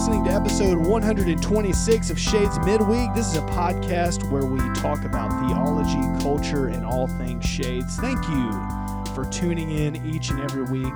[0.00, 3.12] listening to episode 126 of Shades Midweek.
[3.12, 7.98] This is a podcast where we talk about theology, culture, and all things Shades.
[7.98, 8.50] Thank you
[9.14, 10.94] for tuning in each and every week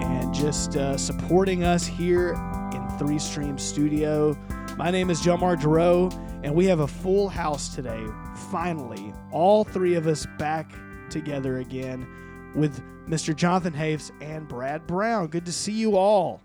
[0.00, 2.30] and just uh, supporting us here
[2.72, 4.34] in Three Stream Studio.
[4.78, 6.10] My name is John Margero,
[6.42, 8.02] and we have a full house today.
[8.50, 10.72] Finally, all three of us back
[11.10, 12.08] together again
[12.54, 13.36] with Mr.
[13.36, 15.26] Jonathan Hayes and Brad Brown.
[15.26, 16.40] Good to see you all.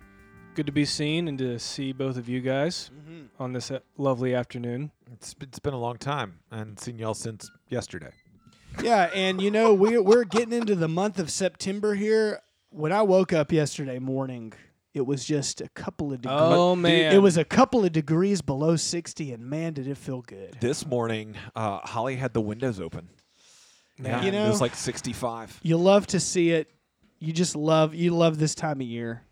[0.55, 2.91] Good to be seen and to see both of you guys
[3.39, 4.91] on this uh, lovely afternoon.
[5.11, 8.11] It's it's been a long time and seen y'all since yesterday.
[8.83, 12.39] Yeah, and you know we're we're getting into the month of September here.
[12.69, 14.53] When I woke up yesterday morning,
[14.93, 16.39] it was just a couple of degrees.
[16.39, 20.21] Oh man, It was a couple of degrees below sixty, and man, did it feel
[20.21, 20.57] good.
[20.61, 23.09] This morning, uh, Holly had the windows open.
[23.97, 25.59] Yeah, You it was like 65.
[25.63, 26.67] You love to see it.
[27.19, 29.23] You just love you love this time of year.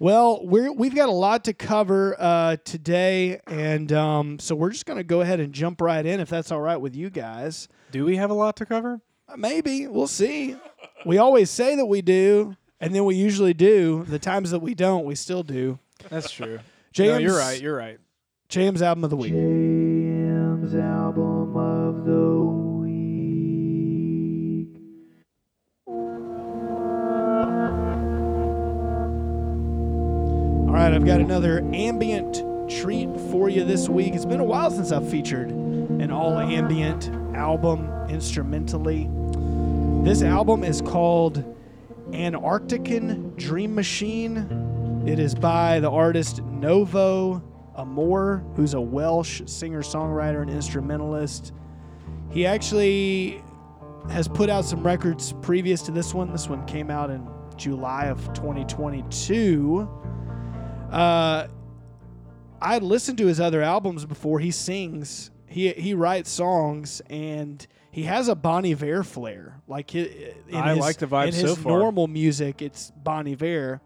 [0.00, 4.86] Well, we're we've got a lot to cover uh, today, and um, so we're just
[4.86, 7.68] going to go ahead and jump right in, if that's all right with you guys.
[7.92, 9.02] do we have a lot to cover?
[9.28, 10.56] Uh, Maybe we'll see.
[11.04, 14.04] We always say that we do, and then we usually do.
[14.08, 15.78] The times that we don't, we still do.
[16.08, 16.60] That's true.
[16.94, 17.60] James, no, you're right.
[17.60, 17.98] You're right.
[18.48, 19.34] James album of the week.
[30.80, 34.14] Right, I've got another ambient treat for you this week.
[34.14, 39.10] It's been a while since I've featured an all ambient album instrumentally.
[40.02, 41.44] This album is called
[42.12, 45.04] Antarctican Dream Machine.
[45.06, 47.42] It is by the artist Novo
[47.76, 51.52] Amor, who's a Welsh singer songwriter and instrumentalist.
[52.30, 53.42] He actually
[54.08, 56.32] has put out some records previous to this one.
[56.32, 59.86] This one came out in July of 2022.
[60.90, 61.48] Uh,
[62.60, 64.38] I listened to his other albums before.
[64.40, 69.60] He sings, he he writes songs, and he has a Bon Iver flair.
[69.66, 71.78] Like hi- in I his, like the vibe in so his far.
[71.78, 73.80] normal music, it's Bon Iver.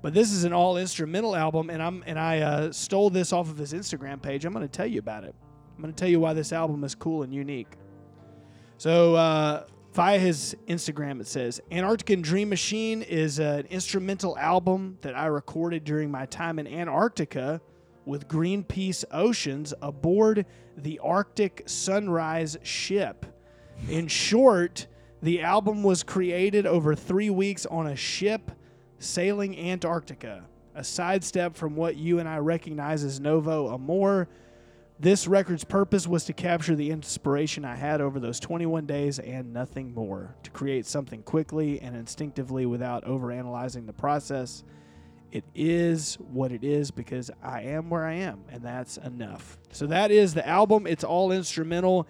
[0.00, 3.50] But this is an all instrumental album, and I'm and I uh, stole this off
[3.50, 4.44] of his Instagram page.
[4.44, 5.34] I'm going to tell you about it.
[5.76, 7.72] I'm going to tell you why this album is cool and unique.
[8.76, 15.16] So uh, via his Instagram, it says Antarctican Dream Machine is an instrumental album that
[15.16, 17.60] I recorded during my time in Antarctica
[18.04, 20.46] with Greenpeace Oceans aboard
[20.76, 23.24] the Arctic Sunrise ship.
[23.88, 24.88] In short,
[25.22, 28.50] the album was created over three weeks on a ship
[28.98, 30.44] sailing Antarctica.
[30.74, 34.28] A sidestep from what you and I recognize as Novo Amor.
[35.00, 39.52] This record's purpose was to capture the inspiration I had over those 21 days and
[39.52, 44.62] nothing more, to create something quickly and instinctively without overanalyzing the process.
[45.32, 49.58] It is what it is because I am where I am, and that's enough.
[49.72, 50.86] So that is the album.
[50.86, 52.06] It's all instrumental.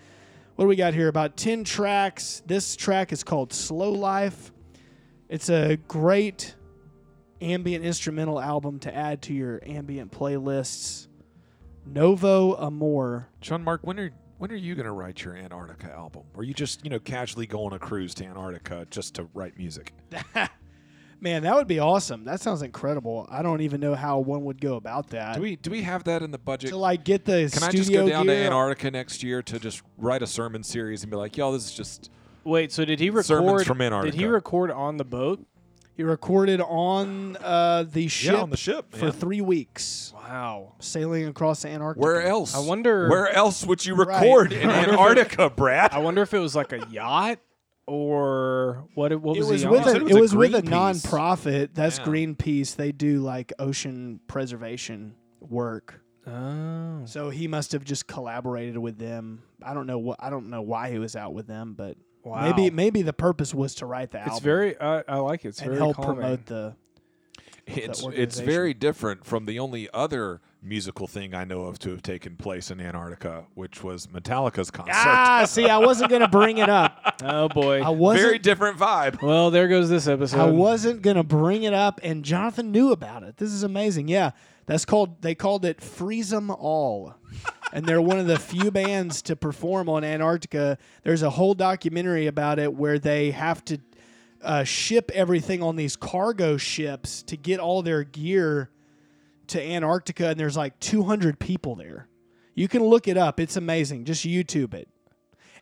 [0.57, 1.09] What do we got here?
[1.09, 2.43] About 10 tracks.
[2.45, 4.53] This track is called Slow Life.
[5.31, 6.55] It's a great
[7.41, 11.09] ambient instrumental album to add to your ambient playlists.
[11.87, 13.29] Novo Amor.
[13.41, 16.23] John Mark, when are when are you going to write your Antarctica album?
[16.35, 19.57] Or you just you know casually go on a cruise to Antarctica just to write
[19.57, 19.93] music?
[21.21, 22.25] Man, that would be awesome.
[22.25, 23.27] That sounds incredible.
[23.31, 25.37] I don't even know how one would go about that.
[25.37, 26.71] Do we do we have that in the budget?
[26.71, 28.33] to like get the Can I just go down to?
[28.33, 31.73] Antarctica next year to just write a sermon series and be like, y'all, this is
[31.73, 32.11] just
[32.45, 33.67] Wait, so did he Sermons record?
[33.67, 35.47] from Antarctica." did he record on the boat?
[35.97, 38.93] He recorded on uh, the ship yeah on the ship.
[38.93, 39.13] for man.
[39.13, 40.73] three weeks, Wow.
[40.81, 42.03] sailing across Antarctica.
[42.05, 42.55] Where else?
[42.55, 43.09] I wonder.
[43.09, 44.09] Where else would you Right.
[44.21, 45.93] record in I it- Antarctica, Brad?
[45.93, 47.39] I wonder if it was like a yacht
[47.87, 49.13] or what?
[49.13, 50.63] it- What It was, was with a, said it it was was a with a
[50.63, 50.71] Greenpeace.
[50.71, 51.75] non-profit.
[51.75, 52.05] That's Yeah.
[52.05, 52.77] Greenpeace.
[52.77, 56.01] They do like ocean preservation work.
[56.27, 57.03] Oh.
[57.05, 59.43] So he must have just collaborated with them.
[59.63, 62.43] I don't know what I don't know why he was out with them, but Wow.
[62.43, 64.81] maybe maybe the purpose was to write the album It's very.
[64.81, 65.49] I I like it.
[65.49, 66.15] It's and very help calming.
[66.17, 66.75] promote the.
[67.67, 72.03] It's it's very different from the only other musical thing I know of to have
[72.03, 74.93] taken place in Antarctica, which was Metallica's concert.
[74.95, 77.23] Ah, see, I wasn't gonna bring it up.
[77.23, 77.81] Oh boy.
[77.83, 78.23] I wasn't.
[78.27, 79.23] Very different vibe.
[79.23, 80.41] well, there goes this episode.
[80.41, 83.39] I wasn't gonna bring it up, and Jonathan knew about it.
[83.39, 84.09] This is amazing.
[84.09, 84.33] Yeah,
[84.67, 85.23] that's called.
[85.23, 87.15] They called it Freeze 'em All,
[87.75, 90.79] and they're one of the few bands to perform on Antarctica.
[91.03, 93.79] There's a whole documentary about it where they have to
[94.41, 98.71] uh, ship everything on these cargo ships to get all their gear
[99.49, 102.09] to Antarctica, and there's like 200 people there.
[102.55, 103.41] You can look it up.
[103.41, 104.05] It's amazing.
[104.05, 104.89] Just YouTube it.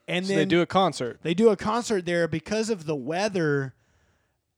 [0.06, 1.20] And So then they do a concert.
[1.23, 3.75] they do a concert there because of the weather.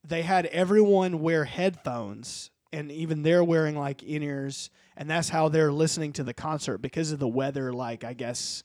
[0.02, 5.48] They had everyone wear headphones and even they're wearing like in ears, and that's how
[5.48, 7.72] they're listening to the concert because of the weather.
[7.72, 8.64] Like I guess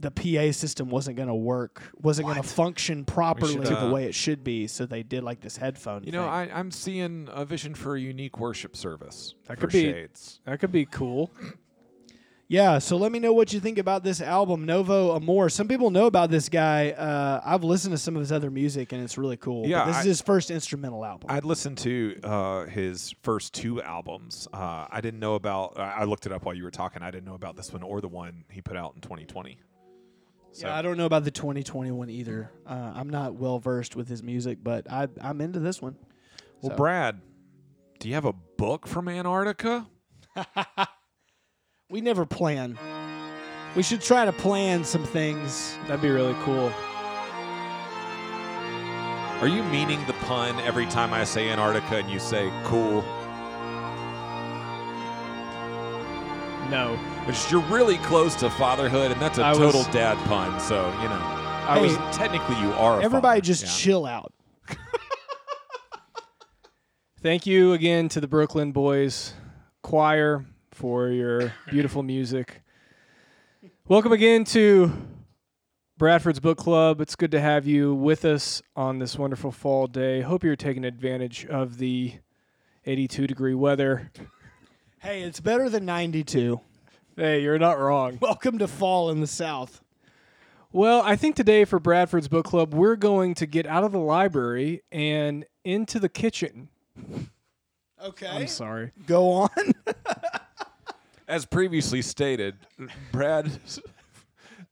[0.00, 3.90] the PA system wasn't going to work, wasn't going to function properly should, the uh,
[3.90, 4.66] way it should be.
[4.66, 6.04] So they did like this headphone.
[6.04, 6.30] You know, thing.
[6.30, 9.34] I, I'm seeing a vision for a unique worship service.
[9.46, 10.40] That for could be- Shades.
[10.44, 11.30] That could be cool.
[12.48, 15.48] Yeah, so let me know what you think about this album, Novo Amor.
[15.48, 16.90] Some people know about this guy.
[16.90, 19.62] Uh, I've listened to some of his other music, and it's really cool.
[19.62, 21.30] But Yeah, this I- is his first instrumental album.
[21.30, 24.48] I'd listened to uh, his first two albums.
[24.52, 25.78] Uh, I didn't know about.
[25.78, 27.02] I I looked it up while you were talking.
[27.02, 29.58] I didn't know about this one or the one he put out in 2020.
[30.50, 32.50] So yeah, I don't know about the 2021 either.
[32.66, 35.96] Uh, I'm not well versed with his music, but I, I'm into this one.
[36.60, 37.18] well, So- Brad,
[37.98, 39.86] do you have a book from Antarctica?
[41.92, 42.78] We never plan.
[43.76, 45.76] We should try to plan some things.
[45.86, 46.72] That'd be really cool.
[49.42, 53.02] Are you meaning the pun every time I say Antarctica and you say cool?
[56.70, 56.96] No.
[57.26, 60.58] Which you're really close to fatherhood, and that's a I was- total dad pun.
[60.60, 61.20] So you know,
[61.68, 63.00] I was technically you are.
[63.00, 63.46] A Everybody father.
[63.46, 63.68] just Yeah.
[63.84, 64.32] chill out.
[67.22, 69.34] Thank you again to the Brooklyn Boys
[69.82, 70.46] Choir
[70.82, 72.60] for your beautiful music.
[73.86, 74.90] Welcome again to
[75.96, 77.00] Bradford's Book Club.
[77.00, 80.22] It's good to have you with us on this wonderful fall day.
[80.22, 82.14] Hope you're taking advantage of the
[82.84, 84.10] 82 degree weather.
[84.98, 86.60] Hey, it's better than 92.
[87.14, 88.18] Hey, you're not wrong.
[88.20, 89.82] Welcome to fall in the South.
[90.72, 94.00] Well, I think today for Bradford's Book Club, we're going to get out of the
[94.00, 96.70] library and into the kitchen.
[98.04, 98.26] Okay.
[98.26, 98.90] I'm sorry.
[99.06, 99.48] Go on.
[101.28, 102.56] As previously stated,
[103.12, 103.80] Brad's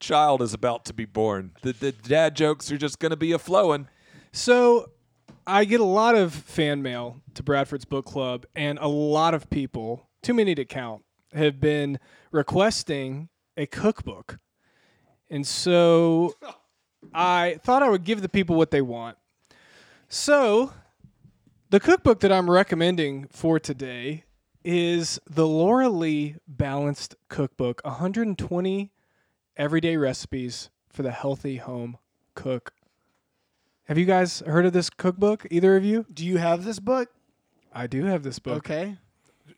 [0.01, 1.53] child is about to be born.
[1.63, 3.89] The, the dad jokes are just going to be a flowing.
[4.33, 4.91] So
[5.47, 9.49] I get a lot of fan mail to Bradford's Book Club, and a lot of
[9.51, 11.99] people, too many to count, have been
[12.33, 14.39] requesting a cookbook.
[15.29, 16.35] And so
[17.15, 19.17] I thought I would give the people what they want.
[20.09, 20.73] So
[21.71, 24.25] the cookbook that I'm recommending for today
[24.65, 28.91] is the Laura Lee Balanced Cookbook 120
[29.57, 31.97] everyday recipes for the healthy home
[32.35, 32.73] cook.
[33.85, 35.47] Have you guys heard of this cookbook?
[35.51, 36.07] Either of you?
[36.13, 37.09] Do you have this book?
[37.73, 38.59] I do have this book.
[38.59, 38.97] Okay.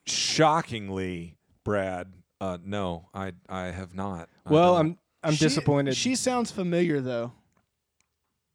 [0.07, 4.29] Shockingly, Brad, uh, no, I I have not.
[4.49, 4.77] Well.
[4.77, 5.97] I'm I'm She- disappointed.
[5.97, 7.33] She sounds familiar though.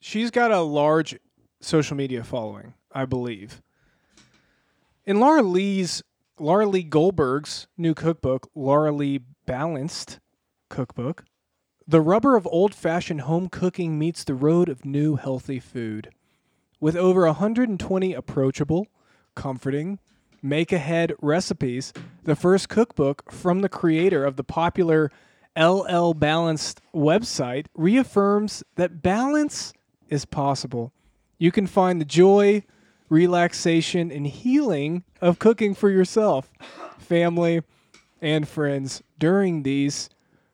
[0.01, 1.17] She's got a large
[1.61, 3.61] social media following, I believe.
[5.05, 6.03] In Laura Lee's
[6.39, 10.19] Laura Lee Goldberg's new cookbook, Laura Lee Balanced
[10.69, 11.25] Cookbook,
[11.87, 16.11] the rubber of old-fashioned home cooking meets the road of new healthy food.
[16.79, 18.87] With over 120 approachable,
[19.33, 19.97] comforting,
[20.43, 21.91] make ahead recipes,
[22.23, 25.11] the first cookbook from the creator of the popular
[25.57, 29.73] LL Balanced website reaffirms that balance
[30.07, 30.93] is possible.
[31.39, 32.63] You can find the joy,
[33.09, 36.51] relaxation, and healing of cooking for yourself,
[36.97, 37.63] family,
[38.21, 40.09] and friends during these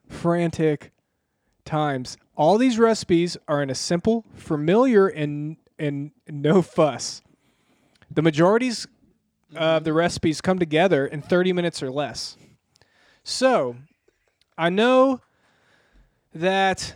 [0.07, 0.91] frantic
[1.65, 2.17] times.
[2.35, 7.21] All these recipes are in a simple, familiar, and and no fuss.
[8.09, 8.87] The majorities
[9.55, 12.37] of the recipes come together in 30 minutes or less.
[13.23, 13.75] So,
[14.57, 15.21] I know
[16.33, 16.93] that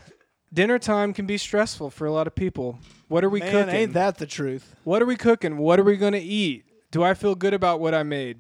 [0.54, 2.80] dinner time can be stressful for a lot of people.
[3.08, 3.76] What are we Man, cooking?
[3.76, 4.76] ain't that the truth?
[4.84, 5.58] What are we cooking?
[5.58, 6.66] What are we going to eat?
[6.92, 8.40] Do I feel good about what I made?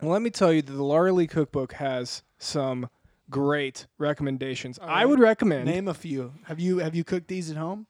[0.00, 2.88] Well, let me tell you that the Laura Lee Cookbook has some
[3.30, 4.78] great recommendations.
[4.82, 6.34] I would recommend Name a few.
[6.44, 7.86] Have you have you cooked these at home?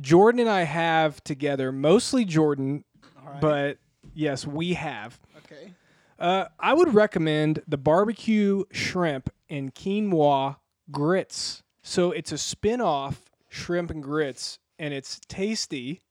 [0.00, 2.84] Jordan and I have together, mostly Jordan,
[3.24, 3.40] right.
[3.40, 3.78] but
[4.14, 5.18] yes, we have.
[5.38, 5.72] okay.
[6.18, 10.56] Uh, I would recommend the barbecue shrimp and quinoa
[10.90, 11.62] grits.
[11.82, 16.02] So it's a spin off shrimp and grits, and it's tasty.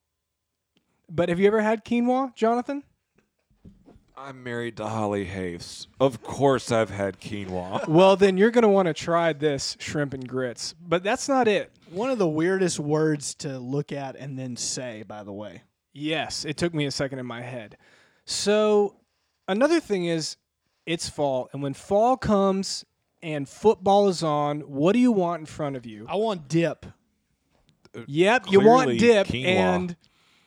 [1.08, 2.84] But have you ever had quinoa, Jonathan?
[4.16, 5.88] I'm married to Holly Hayes.
[5.98, 7.88] Of course, I've had quinoa.
[7.88, 10.74] well, then you're going to want to try this shrimp and grits.
[10.86, 11.72] But that's not it.
[11.90, 15.62] One of the weirdest words to look at and then say, by the way.
[15.94, 17.78] Yes, it took me a second in my head.
[18.26, 18.96] So,
[19.48, 20.36] another thing is
[20.84, 22.84] it's fall, and when fall comes
[23.22, 26.06] and football is on, what do you want in front of you?
[26.08, 26.86] I want dip.
[28.06, 29.44] Yep, you want dip, quinoa.
[29.44, 29.96] and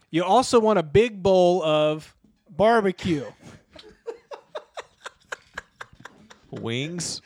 [0.10, 2.16] you also want a big bowl of
[2.50, 3.26] Barbecue.
[6.52, 7.22] Wings.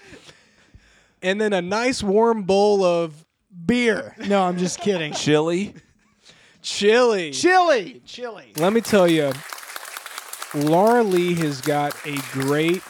[1.21, 3.25] and then a nice warm bowl of
[3.65, 4.15] Beer.
[4.27, 5.11] No, I'm just kidding.
[5.17, 5.75] Chili.
[6.61, 7.31] chili.
[7.31, 8.01] Chili.
[8.05, 8.53] Chili.
[8.57, 9.33] Let me tell you,
[10.53, 12.81] Laura Lee has got a great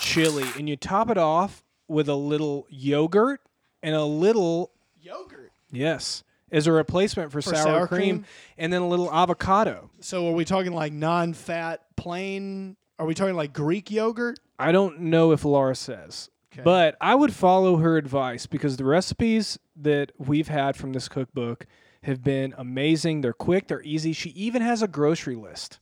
[0.00, 3.40] chili, and you top it off with a little yogurt
[3.82, 5.52] and a little Yogurt.
[5.70, 8.24] yes as a replacement for, sour, sour cream, cream?
[8.56, 9.90] and then a little avocado.
[10.00, 12.76] So are we talking like non-fat, plain?
[13.00, 14.38] Are we talking like Greek yogurt?
[14.58, 16.62] I don't know if Laura says, Okay.
[16.62, 21.66] but I would follow her advice because the recipes that we've had from this cookbook
[22.04, 23.20] have been amazing.
[23.20, 24.12] They're quick, they're easy.
[24.12, 25.80] She even has a grocery list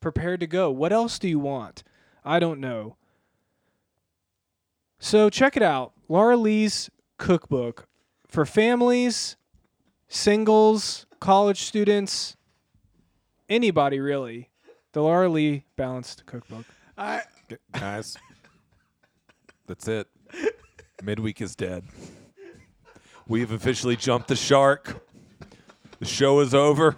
[0.00, 0.70] prepared to go.
[0.70, 1.84] What else do you want?
[2.24, 2.96] I don't know.
[5.00, 7.88] So check it out Laura Lee's cookbook
[8.28, 9.36] for families,
[10.08, 12.36] singles, college students,
[13.48, 14.50] anybody really.
[14.92, 16.66] The Laura Lee Balanced Cookbook.
[16.98, 18.18] I G- Guys,
[19.66, 20.06] that's it.
[21.02, 21.84] Midweek is dead.
[23.26, 25.06] We've officially jumped the shark.
[26.00, 26.96] The show is over.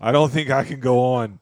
[0.00, 1.40] I don't think I can go on.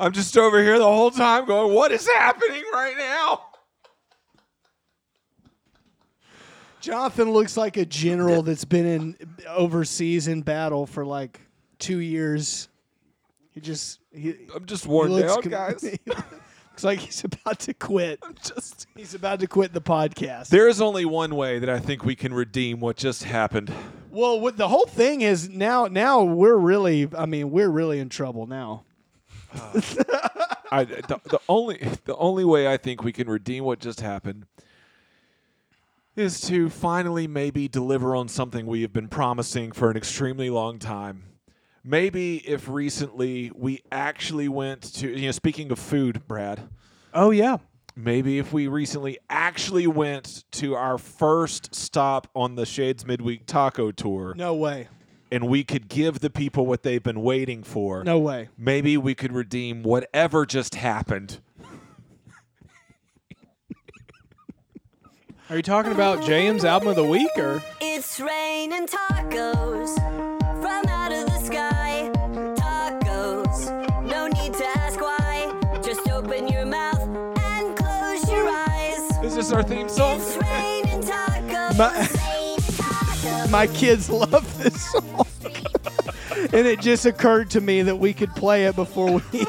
[0.00, 3.42] I'm just over here the whole time going, what is happening right now?
[6.80, 9.16] Jonathan looks like a general that's been in
[9.46, 11.42] overseas in battle for like
[11.78, 12.68] two years.
[13.50, 15.82] He just he, I'm just he worn looks down, com- guys.
[15.82, 18.20] he looks like he's about to quit.
[18.42, 20.48] just He's about to quit the podcast.
[20.48, 23.70] There is only one way that I think we can redeem what just happened.
[24.10, 25.88] well, what the whole thing is now.
[25.88, 27.06] Now we're really.
[27.18, 28.84] I mean, we're really in trouble now.
[30.72, 34.46] I, the, the only the only way I think we can redeem what just happened
[36.16, 40.78] is to finally maybe deliver on something we have been promising for an extremely long
[40.78, 41.24] time.
[41.82, 46.68] Maybe if recently we actually went to you know speaking of food, Brad,
[47.14, 47.56] Oh, yeah.
[47.96, 53.90] maybe if we recently actually went to our first stop on the Shades Midweek Taco
[53.90, 54.88] Tour No way.
[55.30, 58.02] And we could give the people what they've been waiting for.
[58.04, 58.48] No way.
[58.58, 61.40] maybe we could redeem whatever just happened.
[65.48, 67.60] Are you talking about JM's album of the week or?
[67.80, 69.96] It's raining tacos
[70.62, 72.08] from out of the sky.
[72.54, 75.52] Tacos, no need to ask why.
[75.82, 79.10] Just open your mouth and close your eyes.
[79.24, 80.20] Is this our theme song?
[80.20, 81.76] It's raining tacos.
[81.76, 82.39] My- Raining tacos.
[83.50, 85.26] My kids love this song,
[86.52, 89.46] and it just occurred to me that we could play it before we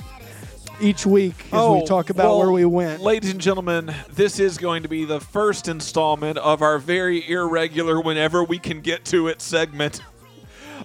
[0.80, 3.02] each week as we oh, talk about Oh, well, where we went.
[3.02, 8.00] Ladies and gentlemen, this is going to be the first installment of our very irregular,
[8.00, 10.00] whenever we can get to it segment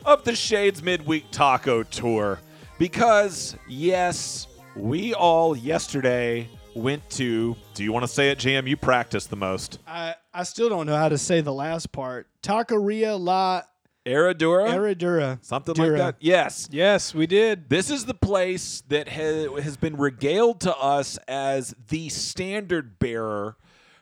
[0.05, 2.39] of the Shades Midweek Taco Tour.
[2.77, 7.55] Because, yes, we all yesterday went to.
[7.73, 8.67] Do you want to say it, Jam?
[8.67, 9.79] You practice the most.
[9.87, 12.27] I, I still don't know how to say the last part.
[12.47, 13.63] Taqueria La
[14.05, 14.69] Aradura?
[14.69, 15.43] Herradura.
[15.43, 15.89] Something Dura.
[15.89, 16.15] like that.
[16.21, 16.69] Yes.
[16.71, 17.69] Yes, we did.
[17.69, 23.57] This is the place that ha- has been regaled to us as the standard bearer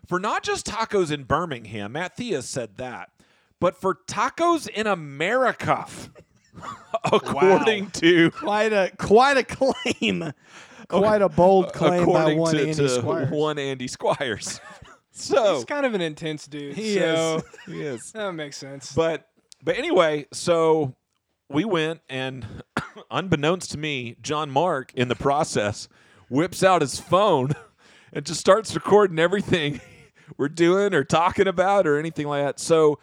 [0.08, 1.94] for not just tacos in Birmingham.
[1.94, 3.10] Matthias said that,
[3.60, 5.88] but for tacos in America,
[7.12, 10.34] according to Quite a quite a claim.
[10.88, 13.32] Quite a bold claim by one to, Andy to Squires.
[13.32, 14.62] one Andy Squires.
[15.18, 16.76] So He's kind of an intense dude.
[16.76, 17.44] He so is.
[17.74, 18.12] he is.
[18.12, 18.94] That makes sense.
[18.94, 19.28] But
[19.64, 20.96] but anyway, so
[21.50, 22.46] we went and
[23.12, 25.88] unbeknownst to me, John Mark in the process
[26.30, 27.52] whips out his phone
[28.14, 29.80] and just starts recording everything
[30.38, 32.60] we're doing or talking about or anything like that.
[32.60, 33.00] So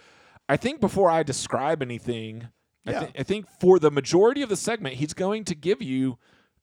[0.48, 2.48] I think before I describe anything,
[2.86, 3.00] I, Yeah.
[3.04, 6.18] thi- I think for the majority of the segment, he's going to give you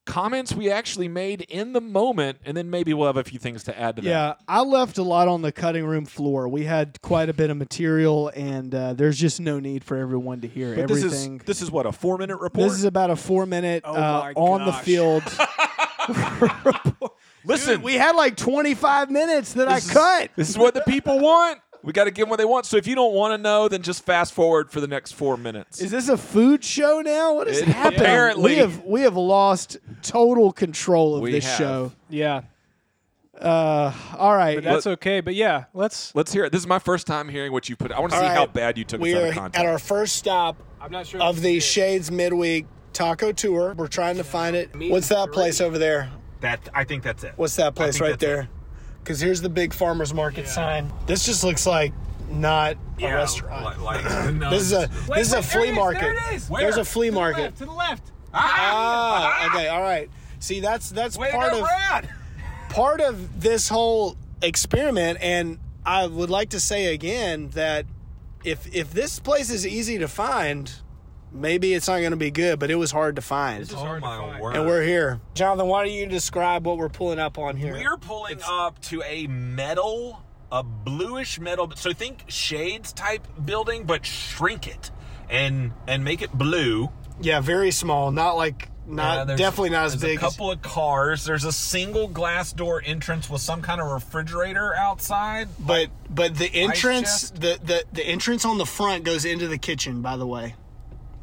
[0.09, 3.63] comments we actually made in the moment, and then maybe we'll have a few things
[3.65, 4.09] to add to that.
[4.09, 6.47] Yeah, I left a lot on the cutting room floor.
[6.49, 10.41] We had quite a bit of material, and uh, there's just no need for everyone
[10.41, 11.39] to hear But this everything.
[11.39, 12.69] is this is what a four minute report.
[12.69, 14.83] This is about a four minute Oh uh, my on the gosh.
[14.83, 15.23] field.
[17.45, 20.31] Listen, Dude, we had like 25 minutes that I This is- cut.
[20.35, 21.59] This is what the people want.
[21.83, 22.65] We got to give them what they want.
[22.65, 25.37] So if you don't want to know, then just fast forward for the next four
[25.37, 25.79] minutes.
[25.81, 27.33] Is this a food show now?
[27.35, 28.01] What is It- happening?
[28.01, 31.57] apparently- we have we have lost total control of We this have.
[31.57, 31.91] show.
[32.09, 32.41] yeah,
[33.39, 35.21] Uh, all right, but that's okay.
[35.21, 36.13] But yeah, let's.
[36.13, 36.51] Let's hear it.
[36.51, 37.91] This is my first time hearing what you put.
[37.93, 38.53] I want to All see how right.
[38.53, 39.59] bad you took we us out are of context.
[39.59, 43.73] at our first stop I'm not sure of the Shades Midweek Taco Tour.
[43.77, 44.69] We're trying to find it.
[44.75, 46.09] What's that place over there?
[46.41, 47.33] that I think that's it.
[47.37, 48.49] What's that place right that's there?
[49.09, 50.93] Because here's the big farmers market sign.
[51.07, 51.93] This just looks like
[52.29, 53.75] not a restaurant.
[54.51, 56.15] This is a this is a flea market.
[56.47, 57.55] There's a flea market.
[57.55, 58.11] To the left.
[58.31, 60.11] Ah, okay, all right.
[60.37, 61.67] See, that's that's part of
[62.69, 67.87] part of this whole experiment, and I would like to say again that
[68.43, 70.71] if if this place is easy to find,
[71.31, 73.71] maybe it's not going to be good, but it was hard to find.
[73.75, 74.55] Oh my word!
[74.55, 75.19] And we're here.
[75.33, 77.73] Jonathan, why don't you describe what we're pulling up on here?
[77.73, 80.21] We're pulling up to a metal,
[80.51, 81.71] a bluish metal.
[81.75, 84.91] So think shades type building, but shrink it
[85.29, 86.89] and and make it blue.
[87.21, 88.11] yeah, very small.
[88.11, 90.17] Not like, not there's- definitely not as there's big.
[90.17, 91.23] A couple of cars.
[91.25, 95.47] There's a single glass door entrance with some kind of refrigerator outside.
[95.59, 100.01] but but the entrance, the, the the entrance on the front goes into the kitchen.
[100.01, 100.55] By the way,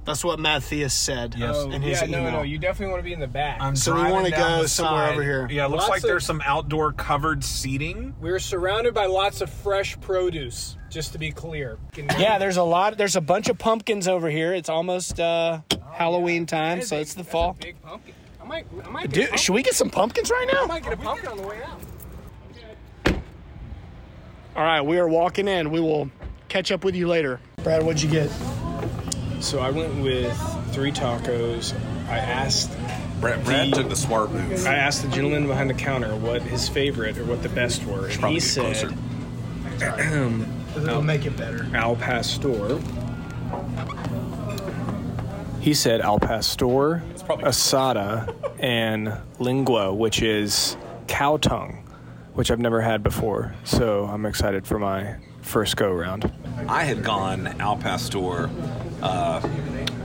[0.06, 1.54] that's what Matthias said Yes.
[1.58, 2.32] Oh, in his yeah, no, email.
[2.32, 3.58] no, you definitely want to be in the back.
[3.60, 5.12] I'm So we wanna go somewhere side.
[5.12, 5.48] over here.
[5.50, 8.14] Yeah, it looks Lots like of- there's some outdoor covered seating.
[8.20, 11.78] We're surrounded by lots of fresh produce, just to be clear.
[12.18, 12.96] Yeah, there's a lot.
[12.96, 14.54] There's a bunch of pumpkins over here.
[14.54, 15.60] It's almost uh,
[15.92, 17.56] Halloween time, so it's the That's a fall.
[17.60, 18.14] big pumpkin.
[18.40, 19.38] I might, I might get a Dude, pumpkin.
[19.38, 20.58] should we get some pumpkins right now?
[20.58, 20.66] I now?
[20.68, 21.80] might get a pumpkin on the way out.
[24.54, 25.70] All right, we are walking in.
[25.70, 26.10] We will
[26.48, 27.40] catch up with you later.
[27.62, 28.30] Brad, what'd you get?
[29.46, 30.36] So I went with
[30.72, 31.72] three tacos.
[32.08, 32.76] I asked
[33.20, 34.66] Brad, Brad took the smart move.
[34.66, 38.08] I asked the gentleman behind the counter what his favorite or what the best were,
[38.08, 38.88] and he said
[39.78, 40.42] closer.
[40.76, 41.64] It'll make it better.
[41.76, 42.80] Al Pastor.
[45.60, 50.76] He said Al Pastor, asada, and lingua, which is
[51.06, 51.88] cow tongue,
[52.34, 53.54] which I've never had before.
[53.62, 56.30] So I'm excited for my first go round.
[56.68, 58.50] I had gone Al Pastor,
[59.00, 59.40] uh,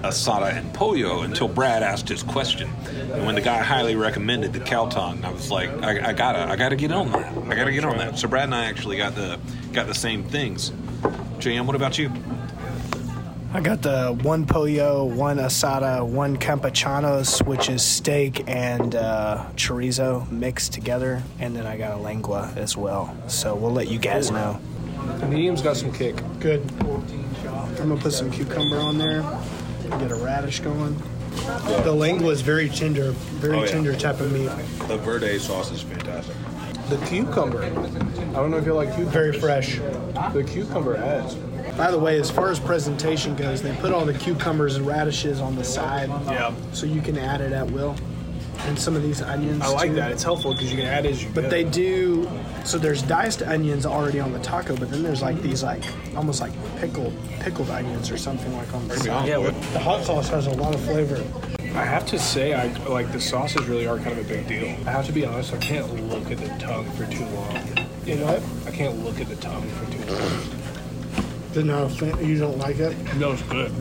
[0.03, 2.69] asada, and pollo until Brad asked his question.
[3.13, 6.43] And when the guy highly recommended the cow tongue, I was like, I, I gotta,
[6.43, 7.35] I gotta get on that.
[7.49, 8.19] I gotta get on that.
[8.19, 9.39] So Brad and I actually got the
[9.73, 10.71] got the same things.
[11.39, 12.11] JM, what about you?
[13.53, 20.29] I got the one pollo, one asada, one campechanos, which is steak and uh, chorizo
[20.31, 23.13] mixed together, and then I got a lengua as well.
[23.27, 24.61] So we'll let you guys know.
[25.27, 26.15] Medium's got some kick.
[26.39, 26.61] Good.
[26.81, 29.21] I'm gonna put some cucumber on there.
[29.99, 31.01] Get a radish going.
[31.83, 33.67] The lengua is very tender, very Oh, yeah.
[33.71, 34.49] tender type of meat.
[34.87, 36.35] The verde sauce is fantastic.
[36.89, 37.63] The cucumber.
[37.63, 37.69] I
[38.33, 39.11] don't know if you like cucumber.
[39.11, 39.77] Very fresh.
[40.33, 41.35] The cucumber adds.
[41.77, 45.39] By the way, as far as presentation goes, they put all the cucumbers and radishes
[45.39, 46.09] on the side.
[46.09, 46.53] Yeah.
[46.73, 47.95] So you can add it at will.
[48.67, 49.61] And some of these onions.
[49.63, 49.95] I like too.
[49.95, 50.11] that.
[50.11, 51.49] It's helpful because you can add as you But go.
[51.49, 52.29] they do.
[52.63, 55.83] So there's diced onions already on the taco, but then there's like these like
[56.15, 59.27] almost like pickled pickled onions or something like on the side.
[59.27, 61.23] Yeah, what- The hot sauce has a lot of flavor.
[61.73, 64.67] I have to say, I like the sauces really are kind of a big deal.
[64.87, 67.57] I have to be honest, I can't look at the tongue for too long.
[68.05, 68.43] You know what?
[68.71, 70.57] I can't look at the tongue for too long.
[71.53, 71.87] Then no,
[72.21, 72.95] you don't like it.
[73.15, 73.71] No, it's good.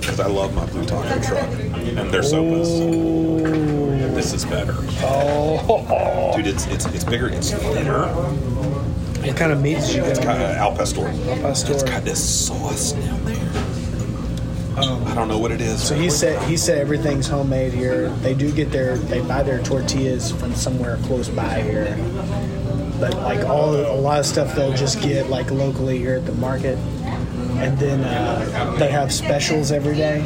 [0.00, 2.66] Because I love my blue taco truck, and their sopas.
[2.80, 3.89] Oh.
[4.20, 4.74] This is better.
[5.02, 7.30] Oh, Dude, it's it's it's bigger.
[7.30, 8.06] It's thinner.
[8.06, 10.36] what kind of meats you It's got?
[10.36, 11.04] got uh, al pastor.
[11.40, 11.72] pastor.
[11.72, 13.50] It's got this sauce down there.
[14.76, 15.82] I don't know what it is.
[15.82, 18.10] So he said he said everything's homemade here.
[18.16, 21.96] They do get their they buy their tortillas from somewhere close by here.
[23.00, 26.34] But like all a lot of stuff they'll just get like locally here at the
[26.34, 26.76] market.
[27.56, 30.20] And then uh, they have specials every day.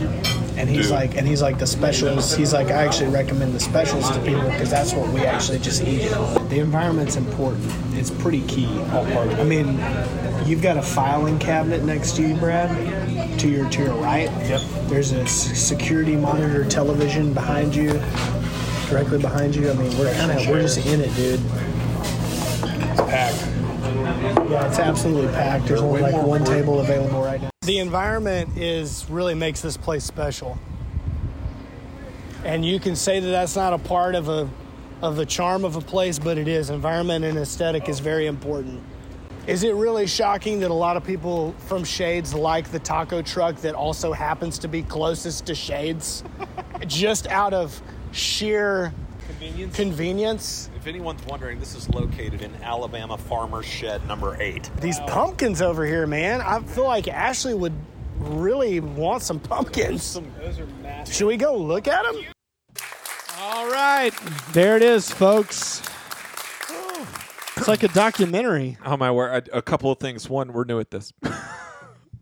[0.56, 0.92] And he's Dude.
[0.92, 4.48] like and he's like the specials he's like I actually recommend the specials to people
[4.50, 6.08] because that's what we actually just eat.
[6.48, 7.72] The environment's important.
[7.94, 8.66] It's pretty key.
[8.90, 9.78] I mean,
[10.46, 12.70] you've got a filing cabinet next to you, Brad,
[13.40, 14.30] to your to your right.
[14.48, 14.60] Yep.
[14.86, 18.00] There's a security monitor television behind you,
[18.88, 19.70] directly behind you.
[19.70, 21.40] I mean, we're kind of we're just in it, dude.
[22.62, 23.54] It's packed.
[24.50, 25.66] Yeah, it's absolutely packed.
[25.66, 27.50] There's only like one table available right now.
[27.64, 30.58] The environment is really makes this place special,
[32.44, 34.50] and you can say that that's not a part of a
[35.00, 36.68] of the charm of a place, but it is.
[36.68, 38.82] Environment and aesthetic is very important.
[39.46, 43.56] Is it really shocking that a lot of people from Shades like the taco truck
[43.56, 46.22] that also happens to be closest to Shades,
[46.86, 47.80] just out of
[48.12, 48.92] sheer
[49.26, 49.76] Convenience.
[49.76, 50.70] convenience?
[50.84, 54.70] If anyone's wondering, this is located in Alabama Farmer's Shed number eight.
[54.82, 56.42] These pumpkins over here, man.
[56.42, 57.72] I feel like Ashley would
[58.18, 60.12] really want some pumpkins.
[60.12, 61.14] Those are massive.
[61.14, 62.26] Should we go look at them?
[63.38, 64.10] All right.
[64.52, 65.80] There it is, folks.
[67.56, 68.76] It's like a documentary.
[68.84, 69.48] Oh my word!
[69.48, 70.28] A, a couple of things.
[70.28, 71.14] One, we're new at this,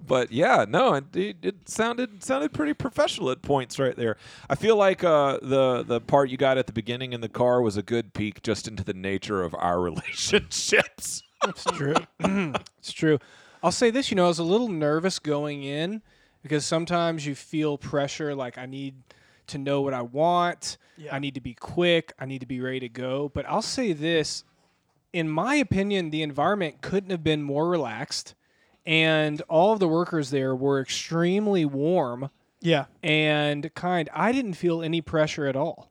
[0.07, 4.17] but yeah, no, it, it, it sounded sounded pretty professional at points right there.
[4.49, 7.63] I feel like uh, the the part you got at the beginning in the car
[7.63, 11.23] was a good peek just into the nature of our relationships.
[11.47, 11.95] It's true.
[12.79, 13.19] it's true.
[13.63, 16.03] I'll say this, you know, I was a little nervous going in
[16.43, 18.95] because sometimes you feel pressure like I need
[19.49, 20.79] to know what I want.
[20.97, 21.15] Yeah.
[21.15, 22.13] I need to be quick.
[22.19, 23.31] I need to be ready to go.
[23.33, 24.45] But I'll say this,
[25.13, 28.35] in my opinion, the environment couldn't have been more relaxed
[28.87, 32.87] and all of the workers there were extremely warm Yeah.
[33.03, 34.09] and kind.
[34.13, 35.91] I didn't feel any pressure at all,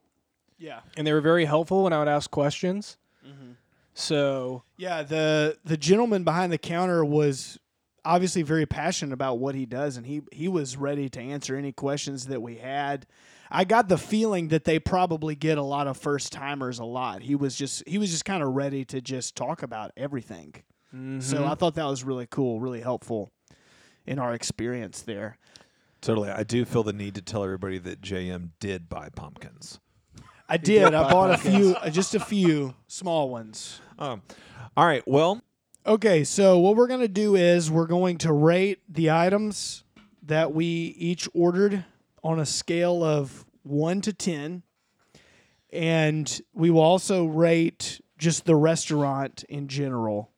[0.57, 0.81] Yeah.
[0.97, 2.97] and they were very helpful when I would ask questions.
[3.25, 3.51] Mm-hmm.
[3.93, 7.57] So Yeah, the the gentleman behind the counter was
[8.03, 11.71] obviously very passionate about what he does and he he was ready to answer any
[11.71, 13.05] questions that we had.
[13.53, 17.21] I got the feeling that they probably get a lot of first timers a lot.
[17.21, 20.55] He was just he was just kind of ready to just talk about everything.
[21.19, 23.31] So I thought that was really cool, really helpful
[24.05, 25.37] in our experience there.
[26.01, 26.29] Totally.
[26.29, 29.79] I do feel the need to tell everybody that JM did buy pumpkins.
[30.49, 30.93] I did.
[30.93, 33.79] I bought a few, uh, just a few small ones.
[33.97, 34.21] Um,
[34.75, 35.03] all right.
[35.07, 35.41] Well,
[35.83, 39.83] Okay, so what we're going to do is we're going to rate the items
[40.21, 41.85] that we each ordered
[42.23, 44.61] on a scale of 1 to 10.
[45.73, 50.30] And we will also rate just the restaurant in general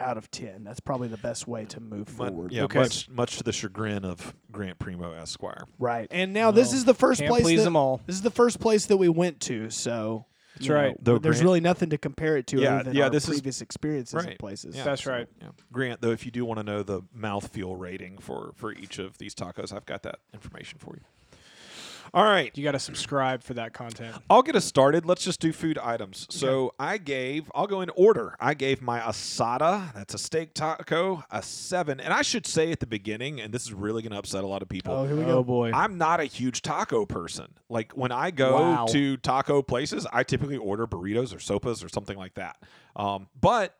[0.00, 0.64] out of 10.
[0.64, 2.52] That's probably the best way to move forward.
[2.52, 2.78] yeah, Okay.
[2.78, 5.64] much much to the chagrin of Grant Primo Esquire.
[5.78, 6.08] Right.
[6.10, 8.00] And now this is the first can't place please that, them all.
[8.06, 10.96] This is the first place that we went to, so That's you know, right.
[11.04, 13.24] Though there's Grant- really nothing to compare it to Yeah, other than yeah, our this
[13.28, 14.30] is- previous experiences Right.
[14.32, 14.74] in places.
[14.76, 15.28] Yeah, That's so, right.
[15.40, 15.48] Yeah.
[15.72, 19.18] Grant, though, if you do want to know the mouthfeel rating for for each of
[19.18, 21.02] these tacos, I've got that information for you.
[22.12, 22.50] All right.
[22.56, 24.16] you got to subscribe for that content.
[24.28, 25.06] I'll get us started.
[25.06, 26.26] Let's just do food items.
[26.30, 28.34] So I gave, I'll go in order.
[28.40, 32.00] I gave my asada, that's a steak taco, a seven.
[32.00, 34.46] And I should say at the beginning, and this is really going to upset a
[34.46, 34.94] lot of people.
[34.94, 35.44] Oh, here we Oh go.
[35.44, 35.70] boy.
[35.72, 37.46] I'm not a huge taco person.
[37.68, 38.86] Like when I go Wow.
[38.86, 42.56] to taco places, I typically order burritos or sopas or something like that.
[42.96, 43.76] Um, but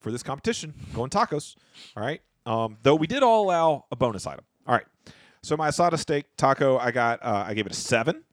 [0.00, 1.54] for this competition, going tacos.
[1.96, 2.20] All right.
[2.44, 4.44] Um, though we did all allow a bonus item.
[4.66, 4.86] All right.
[5.42, 8.24] So my asada steak taco, I got, uh, I gave it a seven.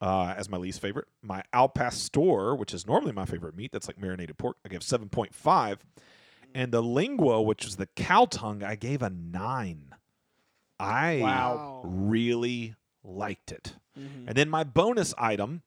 [0.00, 3.86] Uh, as my least favorite, my al pastor, which is normally my favorite meat, that's
[3.86, 5.78] like marinated pork, I gave seven point five,
[6.56, 9.94] and the lingua, which was the cow tongue, I gave a nine.
[10.80, 11.82] I Wow.
[11.84, 12.74] really
[13.04, 13.76] liked it.
[14.26, 15.62] And then my bonus item,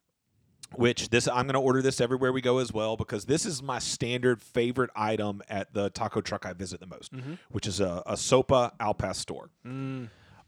[0.73, 3.63] which this I'm going to order this everywhere we go as well because this is
[3.63, 7.13] my standard favorite item at the taco truck I visit the most,
[7.51, 9.49] which is a, a sopa al pastor.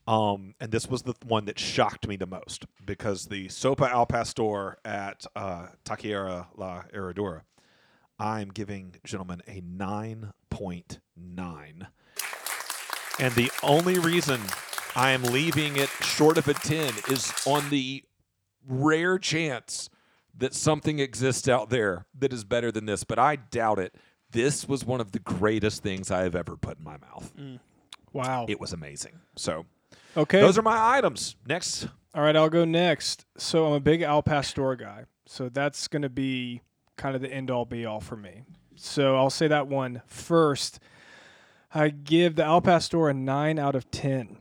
[0.08, 4.06] Um, and this was the one that shocked me the most because the sopa al
[4.06, 7.42] pastor at uh, Taqueria La Herradura,
[8.18, 11.88] I'm giving gentlemen a 9.9.
[13.20, 14.40] And the only reason
[14.96, 18.06] I am leaving it short of a 10 is on the
[18.66, 19.90] rare chance
[20.38, 23.96] that something exists out there that is better than this, but I doubt it.
[24.32, 27.34] This was one of the greatest things I have ever put in my mouth.
[28.14, 28.46] Wow.
[28.48, 29.20] It was amazing.
[29.36, 29.66] So,
[30.18, 30.42] Okay.
[30.42, 31.36] those are my items.
[31.48, 31.88] Next.
[32.16, 33.26] All right, I'll go next.
[33.38, 35.06] So I'm a big Al Pastor guy.
[35.28, 36.62] So that's going to be
[36.96, 38.44] kind of the end all be all for me.
[38.76, 40.80] So I'll say that one first.
[41.74, 44.38] I give the Al Pastor a 9 out of 10.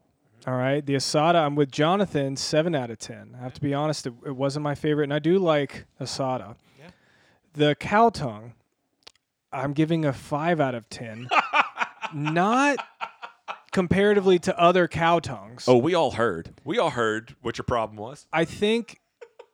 [0.46, 0.84] All right.
[0.84, 3.36] The Asada, I'm with Jonathan, 7 out of 10.
[3.38, 6.56] I have to be honest, it, it wasn't my favorite, and I do like Asada.
[6.78, 6.90] Yeah.
[7.54, 8.54] The cow tongue,
[9.52, 11.28] I'm giving a 5 out of 10.
[12.14, 12.78] Not
[13.76, 15.66] comparatively to other cow tongues.
[15.68, 16.54] Oh, we all heard.
[16.64, 18.26] We all heard what your problem was.
[18.32, 19.00] I think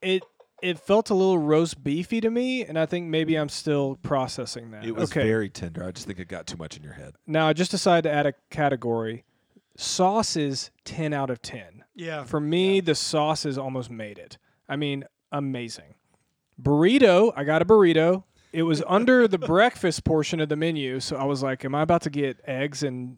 [0.00, 0.22] it
[0.62, 4.70] it felt a little roast beefy to me, and I think maybe I'm still processing
[4.70, 4.84] that.
[4.84, 5.24] It was okay.
[5.24, 5.82] very tender.
[5.82, 7.14] I just think it got too much in your head.
[7.26, 9.24] now I just decided to add a category.
[9.76, 11.82] Sauces, ten out of ten.
[11.96, 12.22] Yeah.
[12.22, 14.38] For me, the sauces almost made it.
[14.68, 15.94] I mean, amazing.
[16.62, 18.22] Burrito, I got a burrito.
[18.52, 21.82] It was under the breakfast portion of the menu, so I was like, "Am I
[21.82, 23.16] about to get eggs and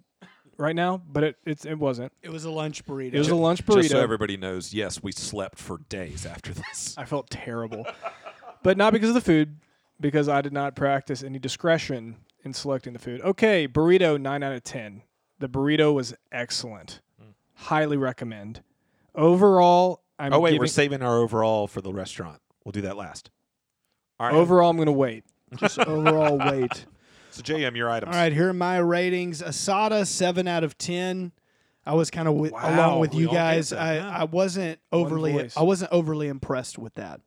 [0.59, 2.13] right now?" But it it, it wasn't.
[2.23, 3.15] It was a lunch burrito.
[3.15, 3.83] It was a lunch burrito.
[3.83, 6.95] Just so everybody knows, yes, we slept for days after this.
[6.99, 7.87] I felt terrible.
[8.63, 9.57] but not because of the food,
[10.01, 13.21] because I did not practice any discretion in selecting the food.
[13.23, 15.03] Okay, burrito, 9 out of 10.
[15.39, 17.01] The burrito was excellent.
[17.19, 17.31] Hmm.
[17.55, 18.63] Highly recommend.
[19.15, 22.41] Overall, I'm oh, wait, giving, we're saving our overall for the restaurant.
[22.65, 23.31] We'll do that last.
[24.21, 24.35] All right.
[24.35, 25.25] overall I'm going to wait.
[25.57, 26.87] just overall weight.
[27.35, 28.15] So, JM, your items.
[28.15, 29.43] All right, here are my ratings.
[29.43, 31.33] Asada, seven out of ten.
[31.85, 33.73] I was kind of wi- Wow, along with you guys.
[33.73, 33.97] I.
[33.99, 35.51] I wasn't overly.
[35.57, 37.21] I wasn't overly impressed with that.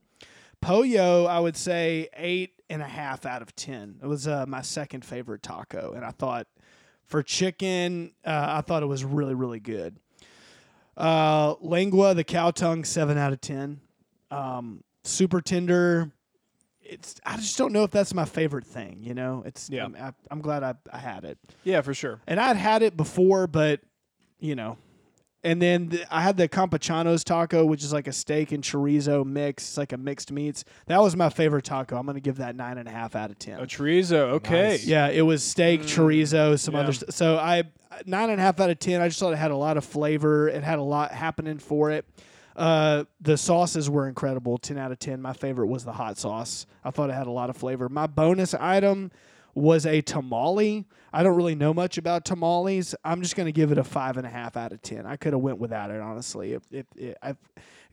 [0.62, 4.00] Pollo, I would say eight and a half out of ten.
[4.02, 6.48] It was uh, my second favorite taco, and I thought
[7.06, 9.98] for chicken, uh, I thought it was really really good.
[10.96, 13.82] Uh, lengua, the cow tongue, seven out of ten.
[14.32, 16.12] Um, super tender.
[16.90, 19.00] It's I just don't know if that's my favorite thing.
[19.02, 19.86] You know, it's Yeah.
[19.86, 22.22] I'm, I, I'm glad I, I had it, Yeah, for sure.
[22.28, 23.82] and I'd had it before, but
[24.40, 24.78] you know,
[25.44, 29.26] And then the, I had the Campechanos taco, which is like a steak and chorizo
[29.26, 29.64] mix.
[29.64, 30.64] It's like a mixed meats.
[30.88, 31.98] That was my favorite taco.
[31.98, 33.60] I'm gonna give that nine and a half out of ten.
[33.60, 34.32] A chorizo.
[34.38, 34.70] Okay.
[34.70, 34.86] Nice.
[34.86, 35.86] Yeah, it was steak, mm.
[35.86, 36.80] chorizo, some yeah.
[36.82, 37.12] other stuff.
[37.12, 37.64] So I
[38.06, 39.02] nine and a half out of ten.
[39.02, 40.48] I just thought it had a lot of flavor.
[40.48, 42.06] It had a lot happening for it.
[42.58, 44.58] Uh, the sauces were incredible.
[44.58, 45.22] Ten out of ten.
[45.22, 46.66] My favorite was the hot sauce.
[46.84, 47.88] I thought it had a lot of flavor.
[47.88, 49.12] My bonus item
[49.54, 50.86] was a tamale.
[51.14, 52.96] I don't really know much about tamales.
[53.04, 55.06] I'm just going to give it a five and a half out of ten.
[55.06, 56.54] I could have went without it honestly.
[56.54, 57.38] If, if, if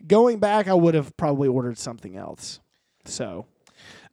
[0.06, 2.60] going back, I would have probably ordered something else.
[3.04, 3.46] So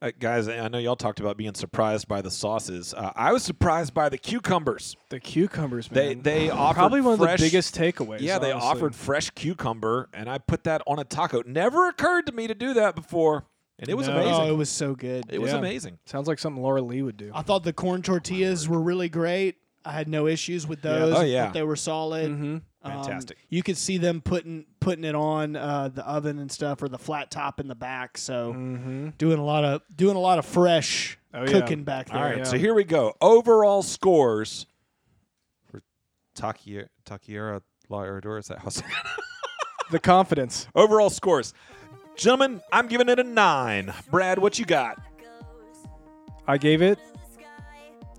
[0.02, 2.94] Uh, guys, I know y'all talked about being surprised by the sauces.
[2.94, 4.96] Uh, I was surprised by the cucumbers.
[5.10, 6.24] The cucumbers, They man.
[6.24, 8.22] they offered Probably one fresh, of the biggest takeaways.
[8.22, 8.70] Yeah, they honestly.
[8.70, 11.44] offered fresh cucumber, and I put that on a taco.
[11.46, 13.46] Never occurred to me to do that before,
[13.80, 14.14] and it was No.
[14.16, 14.34] amazing.
[14.34, 15.26] oh, it was so good.
[15.30, 16.00] it was amazing.
[16.06, 17.32] Sounds like something Laura Lee would do.
[17.34, 19.58] I thought the corn tortillas were really great.
[19.86, 21.16] I had no issues with those.
[21.16, 21.46] Oh, yeah.
[21.46, 22.30] thought they were solid.
[22.32, 22.58] Mm-hmm.
[22.84, 23.38] Um, Fantastic.
[23.50, 26.98] you could see them putting putting it on uh, the oven and stuff, or the
[26.98, 28.18] flat top in the back.
[28.18, 29.10] So Mm-hmm.
[29.20, 31.52] doing a lot of doing a lot of fresh Oh, yeah.
[31.52, 32.18] cooking back there.
[32.18, 32.44] All right, yeah.
[32.44, 33.14] so here we go.
[33.22, 34.66] Overall scores
[35.70, 35.82] for
[36.36, 38.40] Takiera Takiera La Herradura.
[38.40, 38.70] Is that how?
[39.92, 40.68] The confidence.
[40.74, 41.54] Overall scores,
[42.16, 42.62] gentlemen.
[42.72, 43.94] I'm giving it a nine.
[44.10, 44.98] Brad, what you got?
[46.48, 46.98] I gave it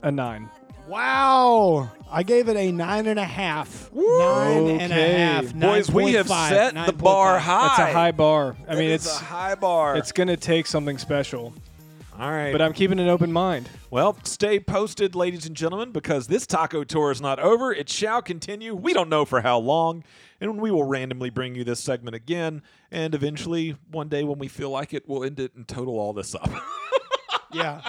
[0.03, 0.51] a nine.
[0.88, 3.90] Wow, I gave it a nine and a half.
[3.92, 5.12] Nine and a Okay.
[5.18, 5.55] half.
[5.55, 7.40] Boys, we have 9.5, set the bar 9.5.
[7.40, 7.66] high.
[7.68, 8.57] That's a high bar.
[8.68, 9.97] I That mean, is it's a high bar.
[9.97, 11.55] it's gonna take something special,
[12.18, 12.53] all right.
[12.53, 13.68] but I'm keeping an open mind.
[13.90, 17.73] Well, stay posted, ladies and gentlemen, because this taco tour is not over.
[17.73, 18.75] It shall continue.
[18.75, 20.03] We don't know for how long,
[20.40, 22.61] and we will randomly bring you this segment again.
[22.90, 26.12] And eventually, one day when we feel like it, we'll end it and total all
[26.12, 26.51] this up.
[27.55, 27.83] Yeah.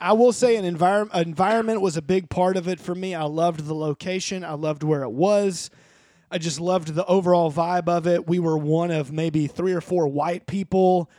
[0.00, 3.14] I will say an environment environment was a big part of it for me.
[3.14, 4.44] I loved the location.
[4.44, 5.70] I loved where it was.
[6.30, 8.26] I just loved the overall vibe of it.
[8.26, 11.10] We were one of maybe three or four white people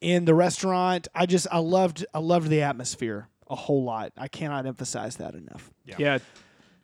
[0.00, 1.08] in the restaurant.
[1.14, 4.12] I just I loved I loved the atmosphere a whole lot.
[4.16, 5.70] I cannot emphasize that enough.
[5.84, 5.96] Yeah.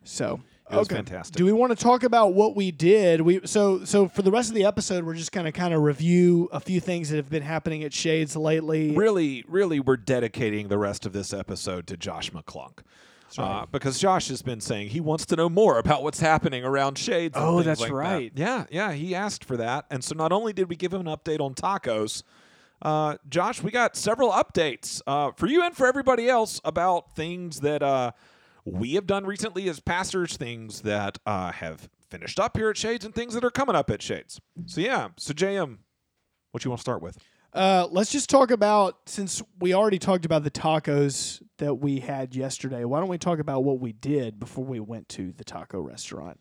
[0.04, 0.40] So
[0.72, 1.36] It was fantastic.
[1.36, 3.20] Do we want to talk about what we did?
[3.20, 5.82] We so so for the rest of the episode, we're just going to kind of
[5.82, 8.92] review a few things that have been happening at Shades lately.
[8.92, 12.80] really, really, we're dedicating the rest of this episode to Josh McClunk.
[13.38, 16.98] Uh, because Josh has been saying he wants to know more about what's happening around
[16.98, 17.34] Shades.
[17.36, 17.94] Oh, that's like that.
[17.94, 18.32] right.
[18.34, 21.16] Yeah, yeah, he asked for that, and so not only did we give him an
[21.16, 22.24] update on tacos,
[22.82, 27.60] uh, Josh, we got several updates uh, for you and for everybody else about things
[27.60, 28.12] that uh,
[28.64, 33.04] we have done recently as pastors, things that uh, have finished up here at Shades,
[33.04, 34.40] and things that are coming up at Shades.
[34.66, 35.78] So yeah, so JM,
[36.50, 37.18] what you want to start with?
[37.52, 42.34] Uh, let's just talk about since we already talked about the tacos that we had
[42.36, 42.84] yesterday.
[42.84, 46.38] Why don't we talk about what we did before we went to the taco restaurant?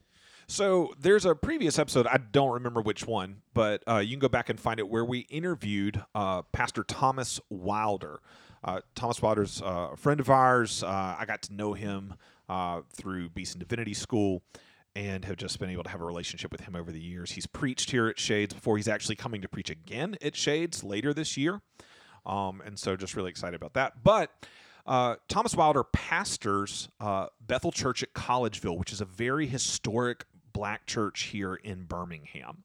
[0.47, 4.29] So there's a previous episode, I don't remember which one, but uh, you can go
[4.29, 8.19] back and find it where we interviewed uh, Pastor Thomas Wilder.
[8.63, 10.83] Uh, Thomas Wilder's uh, a friend of ours.
[10.83, 12.15] Uh, I got to know him
[12.47, 14.41] uh, through Beeson Divinity School
[14.95, 17.31] and have just been able to have a relationship with him over the years.
[17.31, 18.77] He's preached here at Shades before.
[18.77, 21.61] He's actually coming to preach again at Shades later this year.
[22.25, 24.03] Um, and so just really excited about that.
[24.03, 24.31] But
[24.85, 30.85] uh, Thomas Wilder pastors uh, Bethel Church at Collegeville, which is a very historic black
[30.85, 32.63] church here in Birmingham.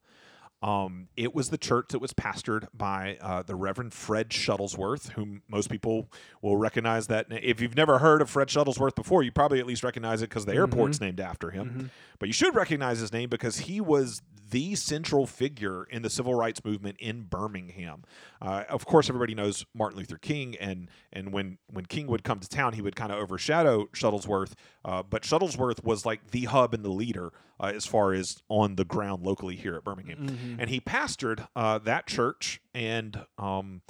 [0.64, 5.42] Um, it was the church that was pastored by uh, the Reverend Fred Shuttlesworth, whom
[5.46, 7.26] most people will recognize that.
[7.28, 10.46] If you've never heard of Fred Shuttlesworth before, you probably at least recognize it because
[10.46, 11.90] the airport's named after him.
[12.18, 16.34] But you should recognize his name because he was the central figure in the civil
[16.34, 18.02] rights movement in Birmingham.
[18.40, 22.40] Uh, of course, everybody knows Martin Luther King, and and when when King would come
[22.40, 24.52] to town, he would kind of overshadow Shuttlesworth.
[24.84, 28.76] Uh, but Shuttlesworth was like the hub and the leader uh, as far as on
[28.76, 32.60] the ground locally here at Birmingham, and he pastored uh, that church.
[32.74, 33.82] And um,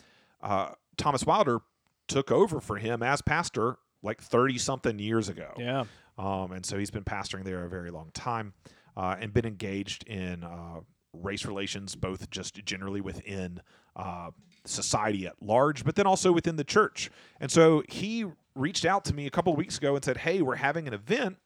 [0.42, 1.60] uh, Thomas Wilder
[2.06, 5.52] took over for him as pastor like thirty something years ago.
[5.58, 5.84] Yeah.
[6.16, 8.54] Um, and so he's been pastoring there a very long time
[8.96, 10.80] uh, and been engaged in uh,
[11.12, 13.60] race relations, both just generally within
[13.96, 14.30] uh,
[14.64, 17.10] society at large, but then also within the church.
[17.40, 20.42] And so he reached out to me a couple of weeks ago and said, Hey,
[20.42, 21.36] we're having an event.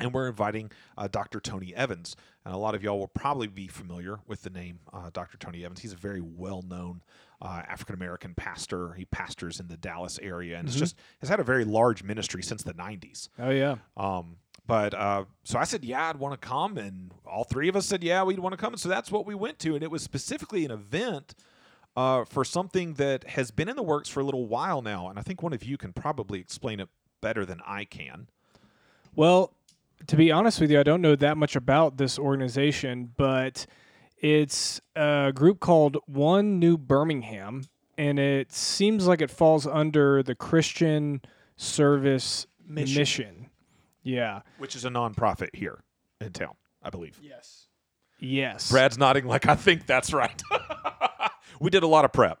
[0.00, 1.40] And we're inviting uh, Dr.
[1.40, 2.14] Tony Evans.
[2.44, 5.38] And a lot of y'all will probably be familiar with the name uh, Dr.
[5.38, 5.80] Tony Evans.
[5.80, 7.02] He's a very well known
[7.42, 8.92] uh, African American pastor.
[8.92, 12.44] He pastors in the Dallas area and has just has had a very large ministry
[12.44, 13.28] since the 90s.
[13.40, 13.76] Oh yeah.
[13.96, 14.36] Um,
[14.68, 17.86] but uh, so I said, yeah, I'd want to come, and all three of us
[17.86, 19.90] said, yeah, we'd want to come, and so that's what we went to, and it
[19.90, 21.34] was specifically an event
[21.96, 25.18] uh, for something that has been in the works for a little while now, and
[25.18, 26.90] I think one of you can probably explain it
[27.22, 28.28] better than I can.
[29.16, 29.54] Well,
[30.06, 33.64] to be honest with you, I don't know that much about this organization, but
[34.18, 37.64] it's a group called One New Birmingham,
[37.96, 41.22] and it seems like it falls under the Christian
[41.56, 42.98] Service Mission.
[42.98, 43.50] Mission.
[44.02, 44.40] Yeah.
[44.58, 45.82] which is a nonprofit here
[46.20, 47.18] in town, I believe.
[47.22, 47.66] Yes.
[48.20, 48.70] Yes.
[48.70, 50.42] Brad's nodding like I think that's right.
[51.60, 52.38] we did a lot of prep.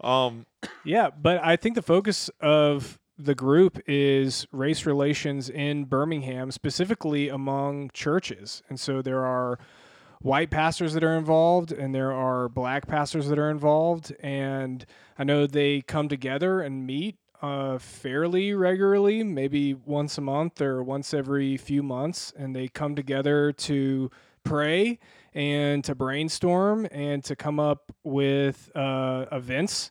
[0.00, 0.46] Um,
[0.84, 7.28] Yeah, but I think the focus of the group is race relations in Birmingham, specifically
[7.28, 8.62] among churches.
[8.68, 9.58] And so there are
[10.20, 14.14] white pastors that are involved and there are black pastors that are involved.
[14.20, 14.84] And
[15.18, 20.82] I know they come together and meet uh, fairly regularly, maybe once a month or
[20.82, 22.32] once every few months.
[22.38, 24.10] And they come together to
[24.44, 24.98] pray
[25.34, 29.90] and to brainstorm and to come up with uh, events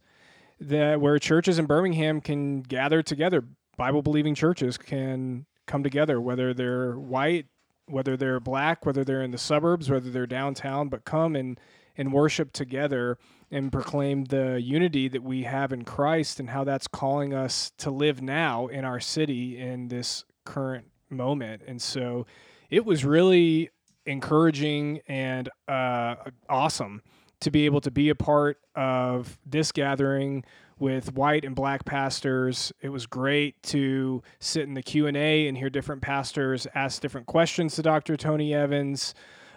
[0.62, 3.44] that where churches in Birmingham can gather together.
[3.78, 7.46] Bible believing churches can come together, whether they're white,
[7.86, 11.60] whether they're black, whether they're in the suburbs, whether they're downtown, but come and
[11.98, 13.18] and worship together
[13.52, 17.92] and proclaim the unity that we have in Christ and how that's calling us to
[17.92, 21.62] live now in our city in this current moment.
[21.68, 22.26] And so
[22.70, 23.70] it was really
[24.06, 26.16] encouraging and uh,
[26.50, 27.02] awesome
[27.42, 30.44] to be able to be a part of this gathering
[30.80, 32.74] with white and black pastors.
[32.82, 37.76] It was great to sit in the Q&A and hear different pastors ask different questions
[37.76, 38.18] to Dr.
[38.18, 39.14] Tony Evans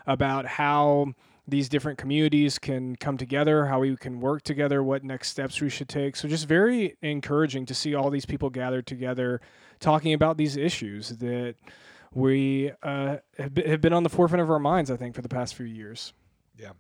[0.07, 1.15] about how
[1.49, 5.69] these different communities can come together, how we can work together, what next steps we
[5.69, 6.17] should take.
[6.17, 9.41] So just very encouraging to see all these people gathered together
[9.79, 11.55] talking about these issues that
[12.13, 15.29] we uh, have have been on the forefront of our minds, I think, for the
[15.29, 16.13] past few years.
[16.59, 16.73] Yeah,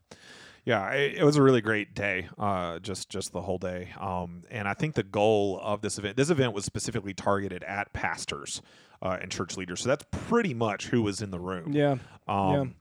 [0.64, 3.90] yeah, it, it was a really great day, uh, just just the whole day.
[4.00, 7.92] Um, and I think the goal of this event, this event was specifically targeted at
[7.92, 8.62] pastors
[9.02, 11.72] uh, and church leaders, so that's pretty much who was in the room.
[11.72, 11.96] Yeah.
[12.26, 12.74] Um,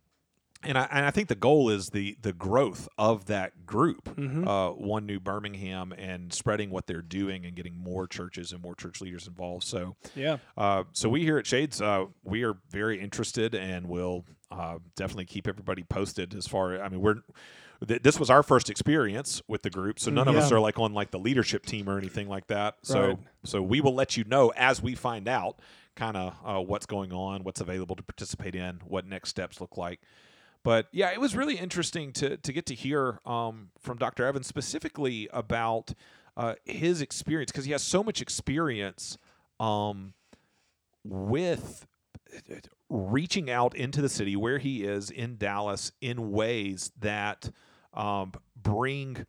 [0.65, 4.47] And I, and I think the goal is the the growth of that group, Mhm.
[4.47, 8.75] uh, one new Birmingham, and spreading what they're doing and getting more churches and more
[8.75, 9.63] church leaders involved.
[9.63, 10.37] So Yeah.
[10.57, 15.25] uh, so we here at Shades, uh, we are very interested and will uh, definitely
[15.25, 16.81] keep everybody posted as far.
[16.81, 17.21] I mean, we're
[17.85, 20.79] th- this was our first experience with the group, so none of us are like
[20.79, 22.77] on like the leadership team or anything like that.
[22.83, 23.17] So Right.
[23.43, 25.59] so we will let you know as we find out
[25.95, 29.77] kind of uh, what's going on, what's available to participate in, what next steps look
[29.77, 29.99] like.
[30.65, 34.25] But yeah, it was really interesting to to get to hear um, from Dr.
[34.25, 35.93] Evans specifically about
[36.35, 39.19] uh, his experience because he has so much experience
[39.59, 40.15] um,
[41.03, 41.85] with
[42.89, 47.51] reaching out into the city where he is in Dallas in ways that
[47.93, 49.27] um, bring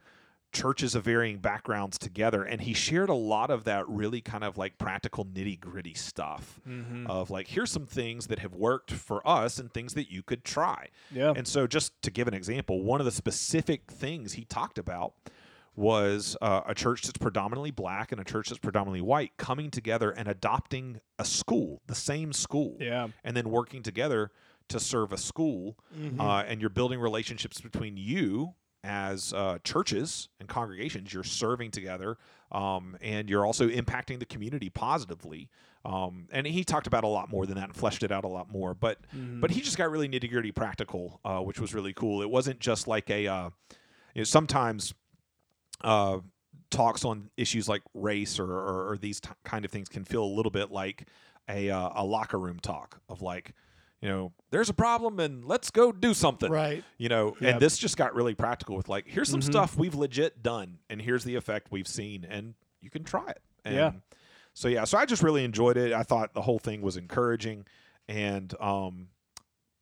[0.61, 2.43] churches of varying backgrounds together.
[2.43, 6.61] And he shared a lot of that really kind of like practical nitty gritty stuff
[6.69, 7.07] Mm-hmm.
[7.09, 10.45] of like, here's some things that have worked for us and things that you could
[10.45, 10.89] try.
[11.11, 11.33] Yeah.
[11.37, 15.15] And so, just to give an example, one of the specific things he talked about
[15.75, 20.11] was uh, a church that's predominantly black and a church that's predominantly white coming together
[20.11, 23.09] and adopting a school, the same school, Yeah.
[23.25, 24.31] and then working together
[24.69, 25.77] to serve a school.
[26.19, 28.55] Uh, and you're building relationships between you
[28.87, 31.13] as uh, churches and congregations.
[31.13, 32.17] You're serving together,
[32.53, 35.49] um, and you're also impacting the community positively.
[35.85, 38.29] Um, and he talked about a lot more than that and fleshed it out a
[38.29, 38.75] lot more.
[38.75, 38.99] But
[39.41, 42.23] but he just got really nitty gritty practical, uh, which was really cool.
[42.23, 43.51] It wasn't just like a uh,
[44.15, 44.95] you know sometimes
[45.83, 46.19] uh,
[46.71, 50.25] talks on issues like race or, or, or these t- kind of things can feel
[50.25, 51.07] a little bit like
[51.49, 53.53] a uh, a locker room talk of like
[54.07, 56.85] you know there's a problem and let's go do something Right.
[56.97, 59.45] you know and this just got really practical with like here's some Mhm.
[59.47, 63.43] stuff we've legit done and here's the effect we've seen and you can try it
[63.65, 63.93] and Yeah.
[64.55, 67.67] so yeah so i just really enjoyed it i thought the whole thing was encouraging
[68.07, 69.09] and um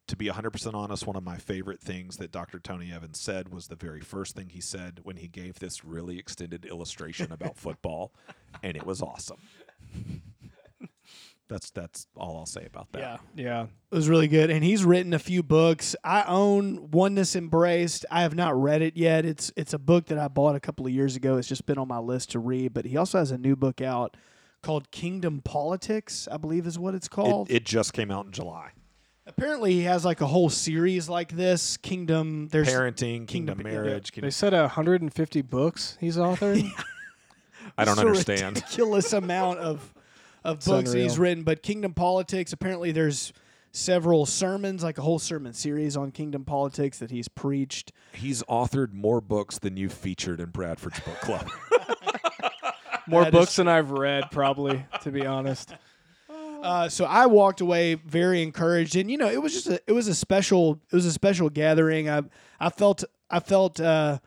[0.06, 3.66] to be 100% honest one of my favorite things that dr tony evans said was
[3.68, 8.14] the very first thing he said when he gave this really extended illustration about football
[8.62, 9.40] and it was awesome
[11.54, 13.16] that's that's all i'll say about that Yeah.
[13.36, 13.62] Yeah.
[13.92, 14.50] It was really good.
[14.50, 15.94] And he's written a few books.
[16.02, 18.04] I own Oneness Embraced.
[18.10, 19.24] I have not read it yet.
[19.24, 21.36] It's it's a book that I bought a couple of years ago.
[21.36, 22.74] It's just been on my list to read.
[22.74, 24.16] But he also has a new book out
[24.62, 27.48] called Kingdom Politics, I believe is what it's called.
[27.50, 28.70] it, it just came out in july
[29.26, 31.76] Apparently he has like a whole series like this.
[31.76, 33.72] Kingdom there's parenting kingdom, Kingdom- yeah.
[33.72, 36.68] marriage They kingdom, said 150 books he's authored.
[37.78, 39.94] i don't just a understand ridiculous amount of
[40.44, 41.44] of It's books that he's written.
[41.44, 43.32] But Kingdom Politics, apparently there's
[43.72, 47.92] several sermons, like a whole sermon series on Kingdom Politics that he's preached.
[48.12, 51.48] He's authored more books than you've featured in Bradford's book club.
[53.06, 55.74] More That is books than I've read, probably, to be honest.
[56.30, 59.92] Uh, so I walked away very encouraged, and you know, it was just a it
[59.92, 62.08] was a special it was a special gathering.
[62.08, 62.22] I
[62.58, 64.20] I felt I felt uh,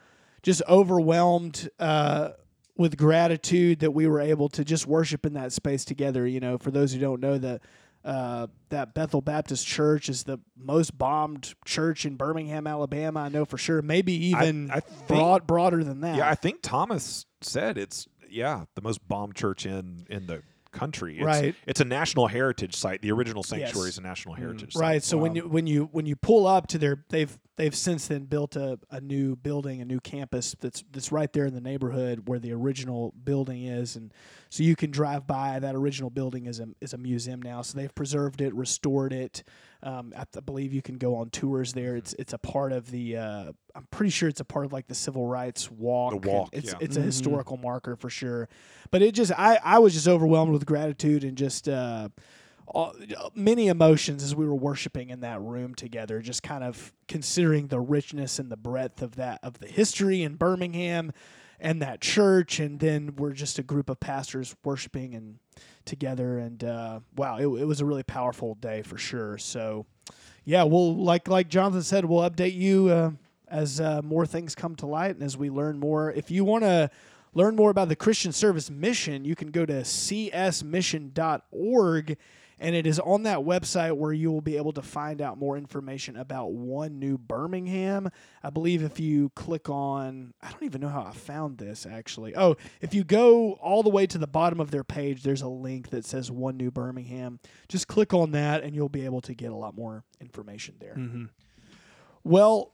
[0.44, 2.30] just overwhelmed uh,
[2.78, 6.26] with gratitude that we were able to just worship in that space together.
[6.28, 7.62] You know, for those who don't know that.
[8.06, 13.22] Uh, that Bethel Baptist Church is the most bombed church in Birmingham, Alabama.
[13.22, 13.82] I know for sure.
[13.82, 16.16] Maybe even I think- broad, broader than that.
[16.16, 20.42] Yeah, I think Thomas said it's yeah the most bombed church in in the
[20.78, 21.18] country.
[21.18, 21.56] It's, Right.
[21.66, 23.02] It's a national heritage site.
[23.02, 24.44] The original sanctuary is a national mm-hmm.
[24.44, 24.82] heritage site.
[24.82, 25.04] Right.
[25.04, 28.26] So when you when you when you pull up to their they've they've since then
[28.26, 32.28] built a, a new building, a new campus that's that's right there in the neighborhood
[32.28, 34.14] where the original building is, and
[34.50, 37.62] so you can drive by that original building is a is a museum now.
[37.62, 39.44] So they've preserved it, restored it.
[39.84, 41.96] Um, I, I believe you can go on tours there.
[41.96, 43.18] It's it's a part of the.
[43.18, 46.22] Uh, I'm pretty sure it's a part of like the civil rights walk.
[46.22, 46.80] The walk, It's yeah.
[46.80, 48.50] it's a historical marker for sure.
[48.92, 51.68] But it just I I was just overwhelmed with gratitude and just.
[51.68, 52.10] Uh,
[52.70, 52.94] all,
[53.34, 57.80] many emotions as we were worshiping in that room together just kind of considering the
[57.80, 61.14] richness and the breadth of that of the history in Birmingham
[61.60, 65.40] and that church and then we're just a group of pastors worshiping and
[65.86, 69.38] together and uh, wow it, it was a really powerful day for sure.
[69.38, 69.86] So
[70.46, 73.12] yeah we'll like like Jonathan said we'll update you uh,
[73.48, 76.12] as uh, more things come to light and as we learn more.
[76.12, 76.90] If you want to
[77.34, 81.08] learn more about the Christian Service Mission, you can go to csmission.org
[82.60, 85.58] and it is on that website where you will be able to find out more
[85.58, 88.10] information about One New Birmingham.
[88.44, 92.36] I believe if you click on, I don't even know how I found this actually.
[92.36, 95.48] Oh, if you go all the way to the bottom of their page, there's a
[95.48, 97.40] link that says One New Birmingham.
[97.68, 100.96] Just click on that and you'll be able to get a lot more information there.
[100.96, 101.26] Mm-hmm.
[102.24, 102.74] Well,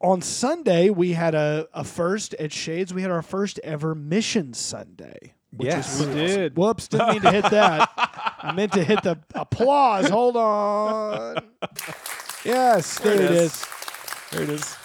[0.00, 2.92] on Sunday, we had a, a first at Shades.
[2.92, 5.34] We had our first ever Mission Sunday.
[5.56, 6.00] Which Yes.
[6.04, 6.56] We did.
[6.56, 7.90] Whoops, didn't mean to hit that.
[8.38, 10.08] I meant to hit the applause.
[10.08, 11.38] Hold on.
[12.44, 13.64] Yes, there, it is.
[14.30, 14.76] There it is.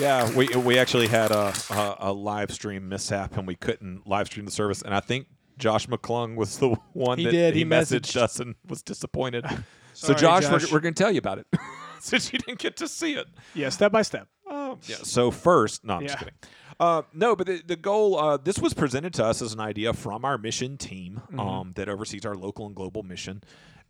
[0.00, 4.26] Yeah, we we actually had a, a a live stream mishap and we couldn't live
[4.28, 4.82] stream the service.
[4.82, 5.26] And I think
[5.58, 7.54] Josh McClung was the one He that did.
[7.54, 9.44] he, He messaged messaged- us and was disappointed.
[9.92, 10.70] so Sorry, Josh, Josh.
[10.70, 11.46] we're, we're going to tell you about it
[12.00, 13.26] since you didn't get to see it.
[13.54, 14.28] Yeah, step by step.
[14.50, 14.96] Um, yeah.
[15.02, 16.34] So first, no, I'm just kidding.
[16.80, 18.18] Uh, no, but the, the goal.
[18.18, 21.88] Uh, this was presented to us as an idea from our mission team um, that
[21.88, 23.42] oversees our local and global mission,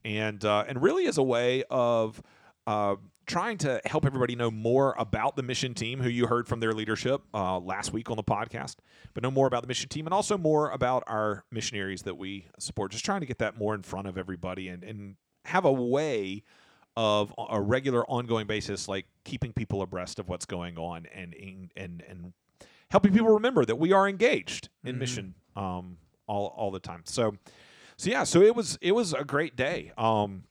[0.05, 2.23] and uh, and really is a way of
[2.67, 6.61] uh, trying to help everybody know more about the mission team, who you heard from
[6.61, 8.77] their leadership uh, last week on the podcast,
[9.15, 12.47] but know more about the mission team and also more about our missionaries that we
[12.59, 12.91] support.
[12.91, 16.43] Just trying to get that more in front of everybody and and have a way
[16.97, 21.35] of a regular ongoing basis like keeping people abreast of what's going on and
[21.75, 22.33] and and
[22.93, 25.97] helping people remember that we are engaged in mission um
[26.29, 27.35] all all the time so
[27.97, 30.45] so yeah so it was it was a great day um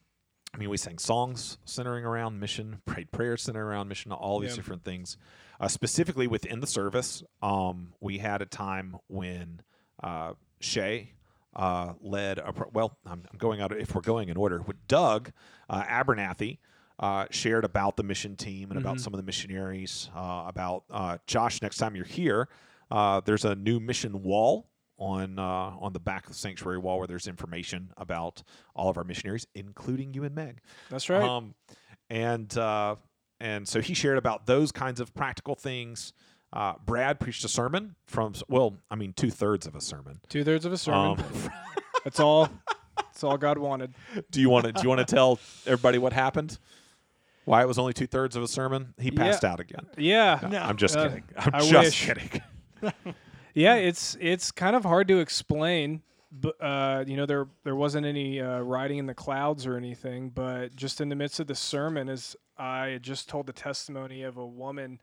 [0.54, 4.50] I mean, we sang songs centering around mission, prayed prayers centering around mission, all these
[4.50, 4.56] Yeah.
[4.58, 5.16] different things.
[5.62, 9.62] Uh, specifically within the service, um, we had a time when
[10.04, 11.14] uh, Shay
[11.56, 12.98] uh, led a pro- well.
[13.06, 14.62] I'm, I'm going out if we're going in order.
[14.62, 15.32] With Doug
[15.70, 16.58] uh, Abernathy
[17.02, 20.10] uh, shared about the mission team and about some of the missionaries.
[20.16, 21.62] Uh, about uh, Josh.
[21.62, 22.48] Next time you're here,
[22.92, 25.44] uh, there's a new mission wall on uh,
[25.80, 28.44] on the back of the sanctuary wall where there's information about
[28.76, 30.60] all of our missionaries, including you and Meg.
[30.90, 31.24] That's right.
[31.24, 31.56] Um,
[32.10, 32.96] and uh,
[33.40, 36.14] and so he shared about those kinds of practical things.
[36.54, 40.20] Uh, Brad preached a sermon from well, I mean, two thirds of a sermon.
[40.30, 41.20] Two thirds of a sermon.
[41.20, 41.52] Um,
[42.04, 42.50] That's all.
[42.98, 43.94] That's all God wanted.
[44.32, 46.60] do you want to do you want to tell everybody what happened?
[47.46, 48.94] Why it was only two thirds of a sermon?
[49.00, 49.88] He passed out again.
[49.98, 50.40] Yeah.
[50.50, 51.24] No, I'm just Uh, kidding.
[51.38, 52.06] I'm I just wish.
[52.06, 52.42] kidding.
[53.54, 56.04] Yeah, it's it's kind of hard to explain.
[56.32, 60.30] But uh, you know, there there wasn't any uh, writing in the clouds or anything.
[60.30, 64.24] But just in the midst of the sermon, as I had just told the testimony
[64.24, 65.00] of a woman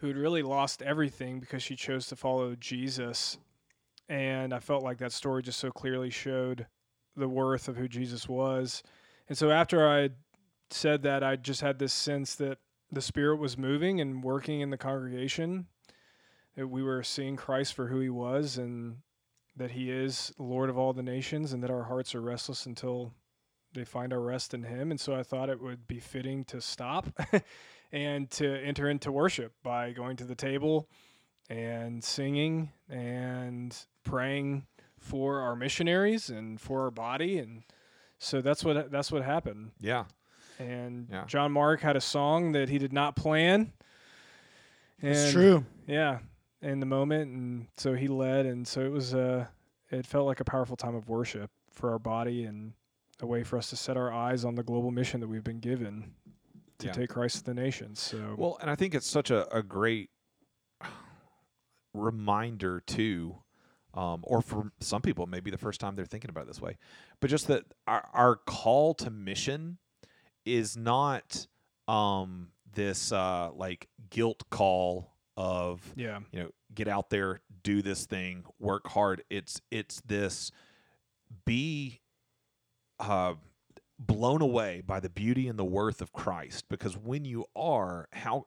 [0.00, 3.38] who'd really lost everything because she chose to follow Jesus,
[4.10, 6.66] and I felt like that story just so clearly showed
[7.16, 8.82] the worth of who Jesus was.
[9.30, 10.10] And so after I
[10.70, 12.58] said that, I just had this sense that
[12.90, 15.66] the Spirit was moving and working in the congregation
[16.56, 18.98] that we were seeing Christ for who he was and
[19.56, 23.12] that he is Lord of all the nations and that our hearts are restless until
[23.74, 24.90] they find our rest in him.
[24.90, 27.06] And so I thought it would be fitting to stop
[27.92, 30.88] and to enter into worship by going to the table
[31.50, 34.66] and singing and praying
[34.98, 37.62] for our missionaries and for our body and
[38.18, 40.04] so that's what that's what happened Yeah.
[40.58, 41.24] And Yeah.
[41.26, 43.72] John Mark had a song that he did not plan
[45.00, 45.64] It's And- true.
[45.86, 46.18] yeah
[46.60, 49.46] in the moment and so he led and so it was uh
[49.90, 52.72] it felt like a powerful time of worship for our body and
[53.20, 55.60] a way for us to set our eyes on the global mission that we've been
[55.60, 56.14] given
[56.78, 56.92] to Yeah.
[56.92, 58.00] take Christ to the nations.
[58.00, 60.10] So Well, and I think it's such a, a great
[61.94, 63.36] reminder too,
[63.94, 66.76] um, or for some people, maybe the first time they're thinking about it this way,
[67.20, 69.78] but just that our, our call to mission
[70.48, 71.46] is not
[71.86, 78.06] um, this uh, like guilt call of yeah, you know get out there, do this
[78.06, 79.22] thing, work hard.
[79.30, 80.50] It's it's this
[81.44, 82.00] be
[82.98, 83.34] uh,
[83.98, 88.46] blown away by the beauty and the worth of Christ because when you are how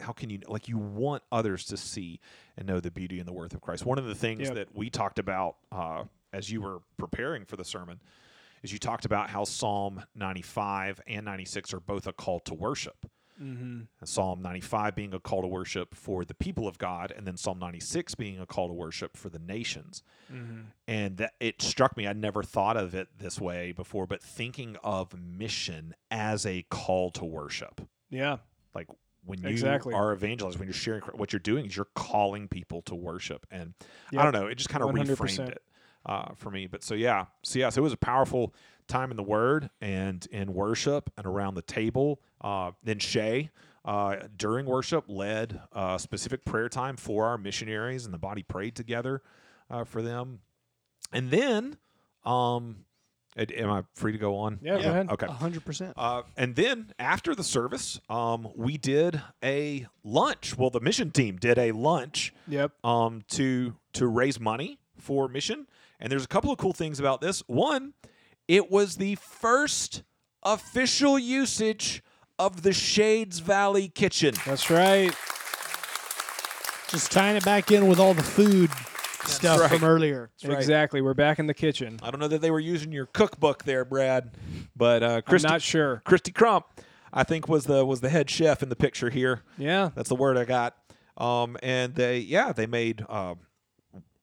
[0.00, 2.20] how can you like you want others to see
[2.56, 3.84] and know the beauty and the worth of Christ.
[3.84, 4.54] One of the things Yep.
[4.54, 8.00] that we talked about uh, as you were preparing for the sermon
[8.66, 13.06] is you talked about how Psalm 95 and 96 are both a call to worship.
[13.40, 13.80] mm-hmm.
[14.00, 17.36] And Psalm 95 being a call to worship for the people of God, and then
[17.36, 20.02] Psalm 96 being a call to worship for the nations.
[20.32, 20.60] Mm-hmm.
[20.88, 24.76] And that, it struck me, I'd never thought of it this way before, but thinking
[24.82, 27.80] of mission as a call to worship.
[28.10, 28.38] yeah,
[28.74, 28.88] Like
[29.24, 29.94] when you Exactly.
[29.94, 33.46] are evangelized, when you're sharing, what you're doing is you're calling people to worship.
[33.50, 33.74] And
[34.16, 35.16] I don't know, it just kind of 100%.
[35.16, 35.62] reframed it
[36.06, 36.66] uh, for me.
[36.66, 37.26] But so, yeah.
[37.42, 38.54] So, yeah, so it was a powerful
[38.88, 42.20] time in the Word and in worship and around the table.
[42.40, 43.50] Uh, then Shay,
[43.84, 48.74] uh, during worship, led a specific prayer time for our missionaries, and the body prayed
[48.74, 49.22] together
[49.70, 50.40] uh, for them.
[51.12, 51.76] And then,
[52.24, 52.84] um,
[53.36, 54.58] am I free to go on?
[54.62, 55.10] Yeah, go ahead.
[55.10, 55.26] Okay.
[55.26, 55.94] hundred percent.
[55.96, 60.56] Uh, and then after the service, um, we did a lunch.
[60.56, 65.66] Well, the mission team did a lunch yep, um, to to raise money for mission.
[66.00, 67.42] And there's a couple of cool things about this.
[67.46, 67.94] One,
[68.48, 70.02] it was the first
[70.42, 72.02] official usage
[72.38, 74.34] of the Shades Valley Kitchen.
[74.44, 75.14] that's right.
[76.88, 78.70] Just tying it back in with all the food
[79.28, 79.70] stuff right.
[79.70, 80.30] from earlier.
[80.44, 80.52] right.
[80.52, 81.00] Exactly.
[81.00, 81.98] We're back in the kitchen.
[82.02, 84.30] I don't know that they were using your cookbook there, Brad,
[84.76, 86.02] but uh, I'm Christy, not sure.
[86.04, 86.66] Christy Crump,
[87.12, 89.42] I think was the was the head chef in the picture here.
[89.58, 90.76] Yeah, That's the word I got.
[91.16, 93.34] Um, and they, yeah, they made uh,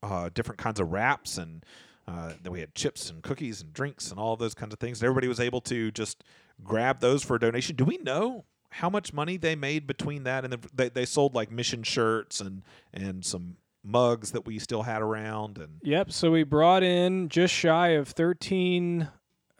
[0.04, 1.66] uh, different kinds of wraps, and
[2.08, 5.02] uh, then we had chips and cookies and drinks and all those kinds of things.
[5.02, 6.24] And everybody was able to just
[6.64, 7.76] grab those for a donation.
[7.76, 11.34] Do we know how much money they made between that and the, they they sold
[11.36, 16.12] like mission shirts and and some mugs that we still had around and Yep.
[16.12, 19.08] So we brought in just shy of thirteen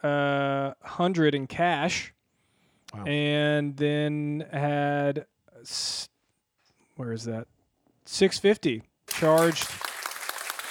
[0.02, 2.12] uh, hundred in cash,
[2.92, 3.04] Wow.
[3.06, 5.26] and then had
[6.96, 7.46] where is that
[8.04, 9.66] six fifty charged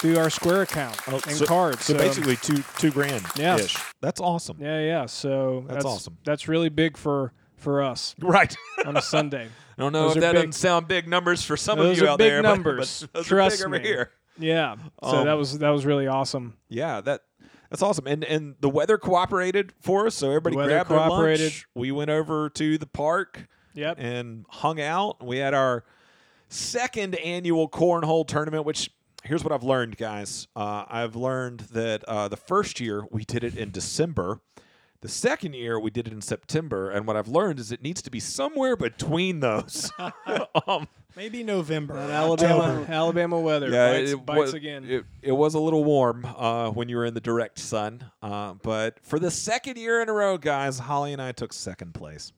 [0.04, 1.86] through our Square account and Oh, so, cards.
[1.86, 3.26] So, basically two two grand.
[3.38, 3.56] Yeah.
[3.56, 3.78] ish.
[4.01, 4.58] That's awesome.
[4.60, 5.06] yeah, yeah.
[5.06, 6.18] So That's awesome.
[6.26, 8.54] That's really big for for us Right.
[8.86, 9.45] on a Sunday.
[9.78, 12.06] I don't know Those if that big- doesn't sound big numbers for some of you
[12.06, 13.01] are out big there, but- numbers.
[13.01, 13.88] but, those Trust are big over me.
[13.88, 14.12] here.
[14.38, 14.76] Yeah.
[15.01, 16.58] So Um, that was that was really awesome.
[16.68, 17.22] Yeah, that
[17.70, 18.06] that's awesome.
[18.06, 21.45] And and the weather cooperated for us, so everybody weather grabbed their cooperated.
[21.45, 21.68] lunch.
[21.76, 23.95] We went over to the park Yep.
[23.99, 25.26] and hung out.
[25.26, 25.86] We had our
[26.49, 28.91] second annual cornhole tournament, which
[29.24, 30.47] here's what I've learned, guys.
[30.55, 34.41] Uh, I've learned that uh, the first year we did it in December.
[35.01, 38.01] The second year we did it in September, and what I've learned is it needs
[38.03, 39.91] to be somewhere between those.
[40.67, 41.95] um, Maybe November.
[41.97, 44.86] Alabama Alabama weather bites, it bites was, again.
[44.86, 48.53] It, it was a little warm uh, when you were in the direct sun, uh,
[48.63, 52.32] but for the second year in a row, guys, Holly and I took second place.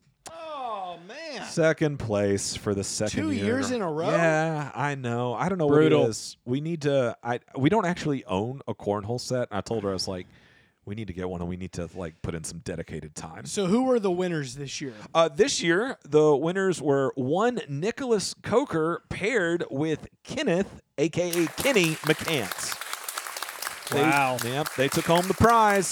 [1.07, 1.45] Man.
[1.47, 4.09] Second place for the second Two year years in a row?
[4.09, 5.33] Yeah, I know.
[5.33, 6.05] I don't know what Brutal.
[6.05, 6.37] it is.
[6.45, 7.15] We need to.
[7.23, 9.47] I we don't actually own a cornhole set.
[9.51, 10.27] I told her I was like,
[10.85, 13.45] we need to get one, and we need to like put in some dedicated time.
[13.45, 14.93] So who were the winners this year?
[15.13, 22.81] Uh, this year, the winners were one Nicholas Coker paired with Kenneth, aka Kenny McCants.
[23.91, 24.37] They- Wow.
[24.43, 25.89] Yep, they took home the prize.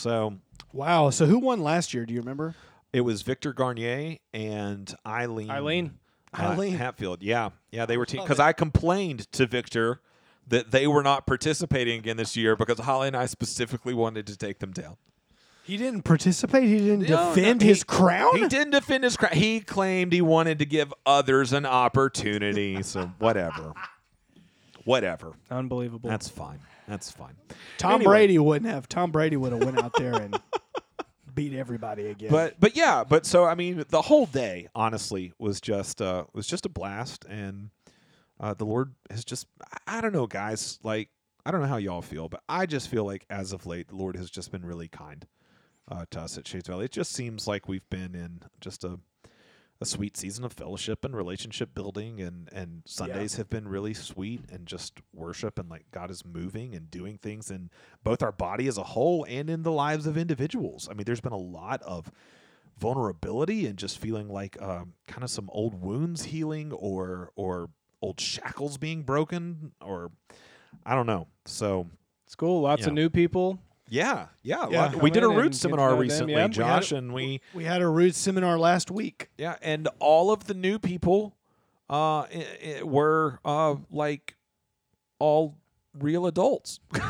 [0.00, 0.34] So
[0.72, 1.10] Wow.
[1.10, 2.06] So who won last year?
[2.06, 2.54] Do you remember?
[2.92, 5.50] It was Victor Garnier and Eileen.
[5.50, 5.98] Eileen.
[6.36, 6.74] uh, Eileen.
[6.74, 7.22] Hatfield.
[7.22, 10.00] Yeah, yeah, they were team because I complained to Victor
[10.48, 14.36] that they were not participating again this year because Holly and I specifically wanted to
[14.36, 14.96] take them down.
[15.62, 16.64] He didn't participate.
[16.64, 18.36] He didn't No, no, defend he- his crown.
[18.36, 19.32] He didn't defend his crown.
[19.34, 22.82] He claimed he wanted to give others an opportunity.
[22.82, 23.74] so whatever,
[24.84, 25.34] whatever.
[25.50, 26.10] Unbelievable.
[26.10, 26.58] That's fine.
[26.88, 27.34] That's fine.
[27.78, 28.04] Tom Anyway.
[28.12, 28.88] Brady wouldn't have.
[28.88, 30.40] Tom Brady would have went out there and
[31.34, 32.30] beat everybody again.
[32.30, 36.46] But but yeah, but so I mean, the whole day honestly was just uh was
[36.46, 37.70] just a blast, and
[38.38, 39.46] uh, the Lord has just
[39.86, 40.78] I- don't know, guys.
[40.82, 41.10] Like
[41.44, 43.96] I don't know how y'all feel, but I just feel like as of late, the
[43.96, 45.26] Lord has just been really kind
[45.90, 46.84] uh, to us at Shades Valley.
[46.84, 48.98] It just seems like we've been in just a
[49.82, 54.42] a sweet season of fellowship and relationship building and and Sundays have been really sweet
[54.52, 57.70] and just worship and like God is moving and doing things in
[58.04, 60.86] both our body as a whole and in the lives of individuals.
[60.90, 62.10] I mean, there's been a lot of
[62.78, 67.70] vulnerability and just feeling like um, kind of some old wounds healing or or
[68.02, 70.10] old shackles being broken or
[70.86, 71.26] I don't know.
[71.44, 71.86] So
[72.26, 72.60] It's cool.
[72.62, 72.88] Lots Yeah.
[72.88, 73.58] of new people.
[73.90, 74.66] Yeah, yeah.
[74.70, 74.94] Yeah.
[74.96, 76.00] we did a in and root seminar know them.
[76.00, 79.28] recently, Yeah, we Josh, a- and we We had a Roots seminar last week.
[79.36, 81.36] yeah, and all of the new people
[81.90, 82.46] uh, i-
[82.78, 84.36] i- were uh, like
[85.18, 85.56] all
[85.98, 86.78] real adults.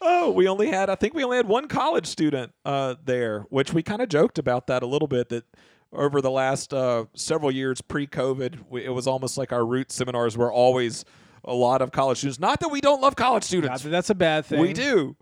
[0.00, 3.72] oh, we only had I think we only had one college student uh, there, which
[3.72, 5.44] we kind of joked about that a little bit that
[5.92, 10.36] over the last uh, several years pre-COVID, we, it was almost like our root seminars
[10.36, 11.04] were always
[11.44, 12.38] a lot of college students.
[12.40, 14.60] Not that we don't love college students, that that's a bad thing.
[14.60, 15.16] we do,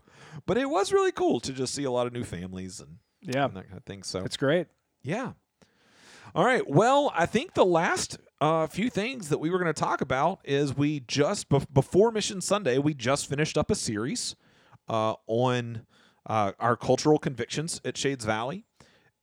[0.45, 3.45] but it was really cool to just see a lot of new families and, Yeah,
[3.45, 4.03] and that kind of thing.
[4.03, 4.67] So it's great.
[5.03, 5.31] yeah.
[6.33, 6.65] All right.
[6.69, 10.39] Well, I think the last uh, few things that we were going to talk about
[10.45, 14.37] is we just bef- before Mission Sunday we just finished up a series
[14.87, 15.85] uh, on
[16.25, 18.63] uh, our cultural convictions at Shades Valley,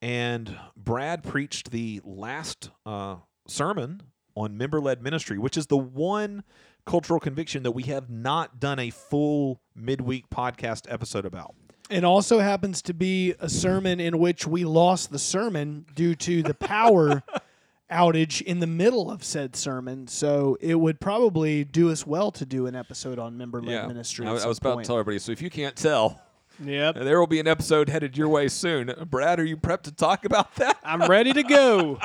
[0.03, 4.03] and Brad preached the last uh, sermon
[4.35, 6.45] on member-led ministry, which is the one
[6.89, 11.55] cultural conviction that we have not done a full midweek podcast episode about.
[11.91, 16.43] It also happens to be a sermon in which we lost the sermon due to
[16.43, 17.23] the power
[17.93, 20.07] outage in the middle of said sermon.
[20.07, 24.27] So it would probably do us well to do an episode on member led ministry.
[24.27, 24.85] I, I some was about point.
[24.85, 25.19] to tell everybody.
[25.19, 26.21] So if you can't tell.
[26.63, 26.97] Yep.
[27.05, 28.93] There will be an episode headed your way soon.
[29.09, 30.77] Brad, are you prepped to talk about that?
[30.83, 31.99] I'm ready to go.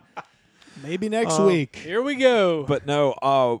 [0.82, 1.76] Maybe next Uh, week.
[1.76, 2.64] Here we go.
[2.64, 3.58] But no, uh,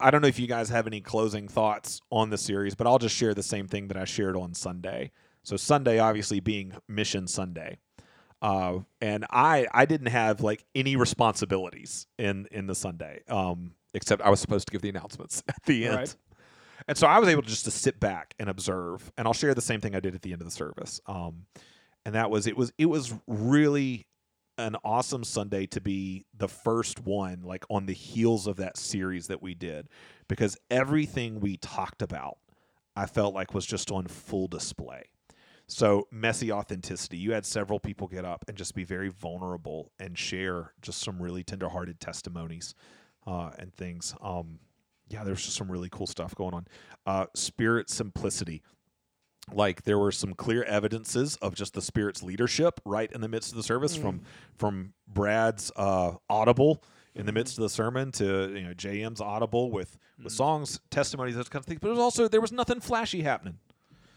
[0.00, 2.98] I don't know if you guys have any closing thoughts on the series, but I'll
[2.98, 5.10] just share the same thing that I shared on Sunday.
[5.42, 7.78] So Sunday, obviously being Mission Sunday,
[8.42, 14.22] uh, and I I didn't have like any responsibilities in in the Sunday, um, except
[14.22, 15.96] I was supposed to give the announcements at the end.
[15.96, 16.16] Right.
[16.86, 19.54] And so I was able to just to sit back and observe, and I'll share
[19.54, 21.00] the same thing I did at the end of the service.
[21.06, 21.46] Um,
[22.04, 24.06] and that was it was it was really
[24.58, 29.28] an awesome Sunday to be the first one, like on the heels of that series
[29.28, 29.88] that we did,
[30.28, 32.38] because everything we talked about,
[32.96, 35.04] I felt like was just on full display.
[35.68, 37.18] So messy authenticity.
[37.18, 41.22] You had several people get up and just be very vulnerable and share just some
[41.22, 42.74] really tenderhearted testimonies
[43.26, 44.14] uh, and things.
[44.20, 44.58] Um,
[45.08, 46.66] yeah, there's just some really cool stuff going on.
[47.06, 48.62] Uh, spirit simplicity.
[49.52, 53.50] Like there were some clear evidences of just the spirit's leadership right in the midst
[53.52, 54.20] of the service, from
[54.56, 56.82] from Brad's uh, audible
[57.14, 61.34] in the midst of the sermon to you know JM's audible with with songs, testimonies,
[61.34, 61.80] those kind of things.
[61.80, 63.58] But it was also there was nothing flashy happening.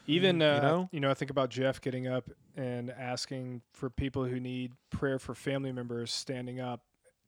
[0.07, 0.89] Even uh, know?
[0.91, 5.19] you know, I think about Jeff getting up and asking for people who need prayer
[5.19, 6.81] for family members standing up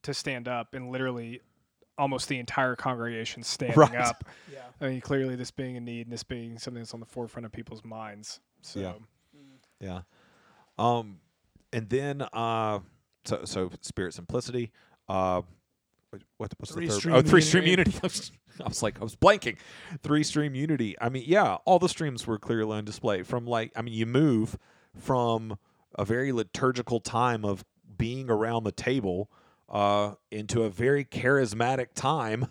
[0.04, 1.41] to stand up, and literally
[1.98, 3.96] almost the entire congregation standing Right.
[3.96, 4.24] up.
[4.52, 4.60] Yeah.
[4.82, 7.46] I mean, clearly this being a need and this being something that's on the forefront
[7.46, 8.39] of people's minds.
[8.62, 8.94] So Yeah.
[9.80, 10.02] Yeah.
[10.78, 11.20] Um,
[11.72, 12.80] and then uh,
[13.26, 14.72] so so spirit simplicity.
[15.08, 15.41] Uh,
[16.38, 17.00] what what's Three the third?
[17.00, 17.91] stream Oh, three stream unity.
[17.91, 18.32] unity.
[18.64, 19.58] I was like I was blanking.
[20.04, 20.96] Three stream unity.
[21.02, 23.24] I mean, yeah, all the streams were clearly on display.
[23.24, 24.58] From like, I mean, you move
[24.96, 25.58] from
[25.98, 27.64] a very liturgical time of
[27.98, 29.30] being around the table
[29.74, 32.47] uh, into a very charismatic time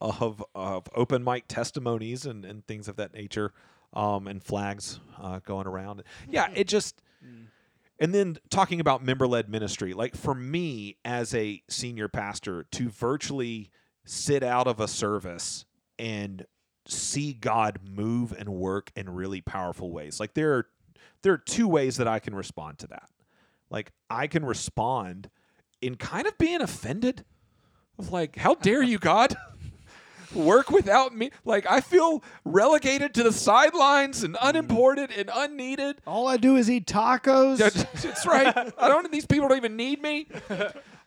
[0.00, 3.52] of of open mic testimonies and, and things of that nature,
[3.94, 6.04] um, and flags uh, going around.
[6.28, 7.02] Yeah, it just.
[8.00, 12.88] And then talking about member led ministry, like for me as a senior pastor, to
[12.88, 13.72] virtually
[14.04, 15.64] sit out of a service
[15.98, 16.46] and
[16.86, 20.20] see God move and work in really powerful ways.
[20.20, 20.66] Like there are
[21.22, 23.08] there are two ways that I can respond to that.
[23.68, 25.28] Like I can respond
[25.80, 27.24] in kind of being offended
[27.98, 29.36] of like, how dare you, God?
[30.34, 31.30] Work without me.
[31.44, 36.02] Like I feel relegated to the sidelines and unimportant and unneeded.
[36.06, 37.56] All I do is eat tacos.
[38.02, 38.54] That's right.
[38.78, 39.10] I don't.
[39.10, 40.26] These people don't even need me.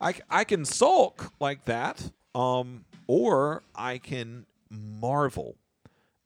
[0.02, 5.56] I, I can sulk like that, um, or I can marvel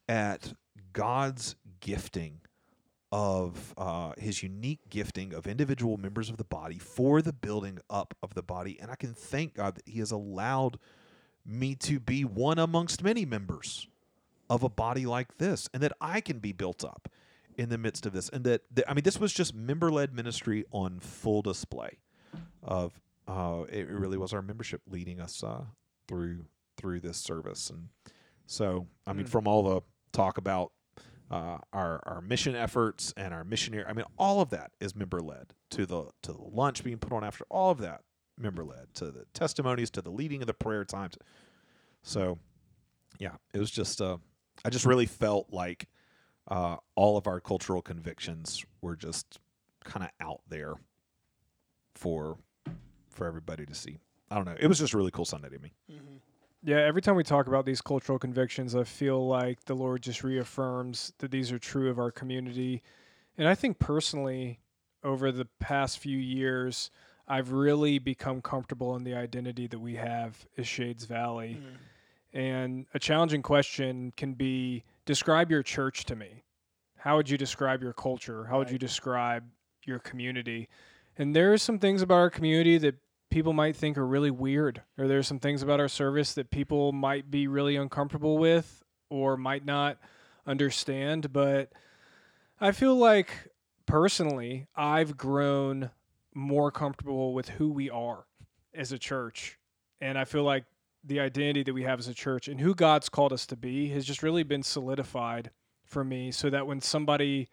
[0.07, 0.53] at
[0.93, 2.39] God's gifting
[3.11, 8.15] of uh, His unique gifting of individual members of the body for the building up
[8.21, 10.79] of the body, and I can thank God that He has allowed
[11.45, 13.87] me to be one amongst many members
[14.49, 17.09] of a body like this, and that I can be built up
[17.57, 18.29] in the midst of this.
[18.29, 21.99] And that, that I mean, this was just member led ministry on full display.
[22.63, 25.65] Of uh, it really was our membership leading us uh,
[26.07, 26.45] through
[26.77, 27.89] through this service, and
[28.45, 29.81] so I mean, from all the
[30.11, 30.71] talk about
[31.31, 33.85] uh, our our mission efforts and our missionary.
[33.87, 35.53] I mean, all of that is member led.
[35.71, 38.01] To the to the lunch being put on after all of that
[38.37, 38.93] member led.
[38.95, 41.17] To the testimonies, to the leading of the prayer times.
[42.03, 42.37] So,
[43.19, 44.01] yeah, it was just.
[44.01, 44.17] Uh,
[44.63, 45.87] I just really felt like
[46.47, 49.39] uh, all of our cultural convictions were just
[49.83, 50.75] kind of out there
[51.95, 52.37] for
[53.09, 53.97] for everybody to see.
[54.29, 54.55] I don't know.
[54.59, 55.73] It was just a really cool Sunday to me.
[56.65, 60.23] Yeah, every time we talk about these cultural convictions, I feel like the Lord just
[60.23, 62.81] reaffirms that these are true of our community.
[63.37, 64.59] And I think personally,
[65.03, 66.89] over the past few years,
[67.27, 71.61] I've really become comfortable in the identity that we have as Shades Valley.
[71.61, 72.39] Mm.
[72.39, 76.41] And a challenging question can be describe your church to me.
[76.97, 78.45] How would you describe your culture?
[78.45, 79.43] How would you describe
[79.83, 80.67] your community?
[81.15, 82.95] And there are some things about our community that
[83.35, 86.93] people might think are really weird, or there's some things about our service that people
[86.93, 89.97] might be really uncomfortable with or might not
[90.47, 91.33] understand.
[91.33, 91.69] But
[92.61, 93.49] I feel like
[93.85, 95.89] personally, I've grown
[96.33, 98.23] more comfortable with who we are
[98.73, 99.59] as a church.
[99.99, 100.63] And I feel like
[101.03, 103.89] the identity that we have as a church and who God's called us to be
[103.89, 105.51] has just really been solidified
[105.83, 107.49] for me so that when somebody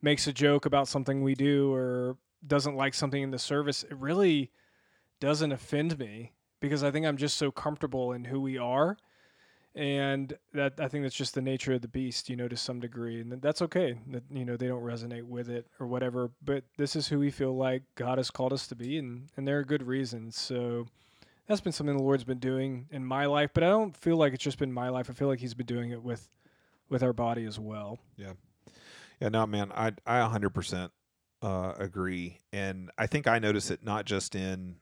[0.00, 3.96] makes a joke about something we do or doesn't like something in the service, it
[3.96, 4.52] really
[5.24, 8.96] doesn't offend me because I think I'm just so comfortable in who we are.
[9.76, 12.78] And that I think that's just the nature of the beast, you know, to some
[12.78, 13.20] degree.
[13.20, 16.30] And that's okay that, you know, they don't resonate with it or whatever.
[16.44, 18.98] But this is who we feel like God has called us to be.
[18.98, 20.38] And, and there are good reasons.
[20.38, 20.86] So
[21.46, 23.50] that's been something the Lord's been doing in my life.
[23.52, 25.10] But I don't feel like it's just been my life.
[25.10, 26.28] I feel like He's been doing it with
[26.88, 27.98] with our body as well.
[28.16, 28.32] Yeah,
[29.20, 29.28] yeah.
[29.28, 30.90] no, man, I I 100%
[31.42, 34.76] uh, agree, and I think I notice it not just in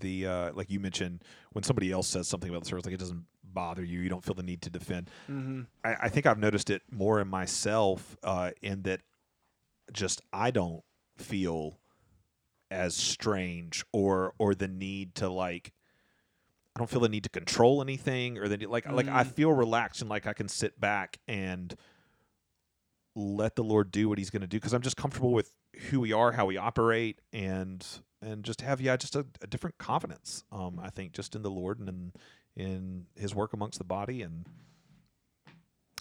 [0.00, 1.22] the uh, like you mentioned
[1.52, 4.24] when somebody else says something about the service, like it doesn't bother you, you don't
[4.24, 5.08] feel the need to defend.
[5.30, 5.62] Mm-hmm.
[5.84, 9.00] I, I think I've noticed it more in myself, uh, in that
[9.92, 10.82] just I don't
[11.16, 11.78] feel
[12.70, 15.72] as strange or or the need to like
[16.74, 19.26] I don't feel the need to control anything or the need- like like I Mm.
[19.32, 21.72] feel relaxed and like I can sit back and
[23.14, 25.52] let the Lord do what He's going to do because I'm just comfortable with
[25.90, 27.86] who we are, how we operate, and
[28.24, 30.44] and just have yeah just a, a different confidence.
[30.50, 32.12] Um, I think just in the Lord and in
[32.56, 34.46] in His work amongst the body, and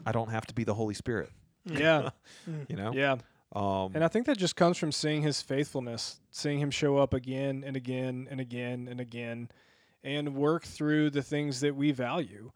[0.06, 1.32] I don't have to be the Holy Spirit.
[1.66, 2.10] Yeah.
[2.68, 2.92] You know.
[2.94, 3.18] yeah.
[3.56, 7.14] Um, And I think that just comes from seeing his faithfulness, seeing him show up
[7.14, 9.50] again and again and again and again
[10.04, 12.52] and work through the things that we value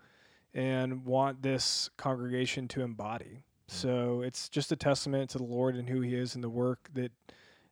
[0.53, 3.43] and want this congregation to embody.
[3.67, 6.89] So it's just a testament to the Lord and who he is and the work
[6.93, 7.11] that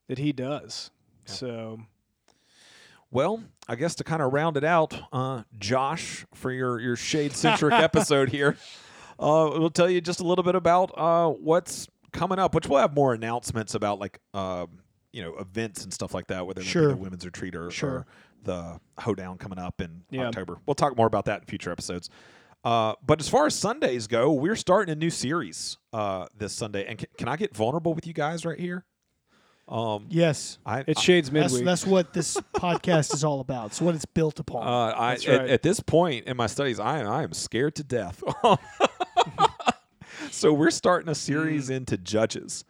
[0.08, 0.92] that he does.
[1.28, 1.34] Yeah.
[1.34, 1.80] So
[3.12, 7.34] Well, I guess to kind of round it out, uh, Josh, for your your shade
[7.34, 8.58] centric episode here,
[9.20, 12.80] uh, we'll tell you just a little bit about uh, what's coming up, which we'll
[12.80, 14.80] have more announcements about, like um,
[15.14, 16.90] you know events and stuff like that, whether Sure.
[16.90, 17.90] the women's retreat or, Sure.
[17.90, 18.06] or
[18.44, 20.28] the hoedown coming up in Yeah.
[20.28, 20.58] October.
[20.66, 22.10] We'll talk more about that in future episodes.
[22.64, 26.86] Uh, but as far as Sundays go, we're starting a new series uh, this Sunday,
[26.86, 28.86] and can, can I get vulnerable with you guys right here?
[29.68, 30.60] Um, Yes.
[30.66, 31.66] I, it's Shades That's, Midweek.
[31.66, 33.68] that's what this podcast is all about.
[33.68, 34.68] It's what it's built upon.
[34.68, 35.50] Uh, I, That's at, right.
[35.50, 38.22] at this point in my studies, I, I am scared to death.
[40.32, 42.64] so we're starting a series into Judges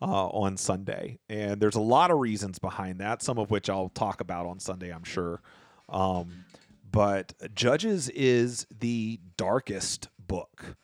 [0.00, 3.22] uh, on Sunday, and there's a lot of reasons behind that.
[3.22, 5.42] Some of which I'll talk about on Sunday, I'm sure.
[5.88, 6.44] Um,
[6.90, 10.76] but Judges is the darkest book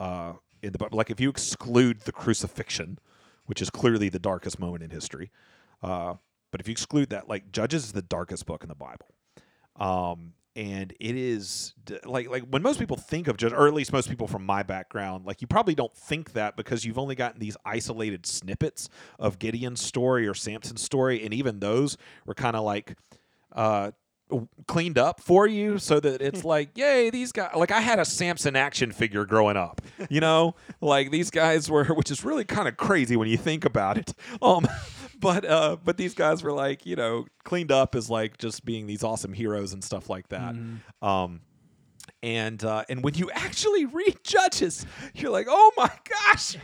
[0.00, 0.96] uh, in the Bible.
[0.98, 2.98] Like if you exclude the crucifixion,
[3.46, 5.30] which is clearly the darkest moment in history.
[5.82, 6.14] Uh,
[6.50, 9.16] but if you exclude that, like Judges is the darkest book in the Bible
[9.78, 11.74] um, and it is
[12.04, 14.62] like like when most people think of judge, or at least most people from my
[14.62, 18.88] background, like you probably don't think that because you've only gotten these isolated snippets
[19.18, 22.96] of Gideon's story or Samson's story, and even those were kind of like
[23.52, 23.90] uh,
[24.66, 27.52] cleaned up for you, so that it's like, yay, these guys.
[27.56, 31.84] Like I had a Samson action figure growing up, you know, like these guys were,
[31.84, 34.12] which is really kind of crazy when you think about it.
[34.42, 34.66] Um,
[35.20, 38.86] but uh, but these guys were like, you know, cleaned up as like just being
[38.86, 40.54] these awesome heroes and stuff like that.
[41.02, 41.40] Um,
[42.22, 46.56] and uh, and when you actually read Judges, you're like, oh my gosh,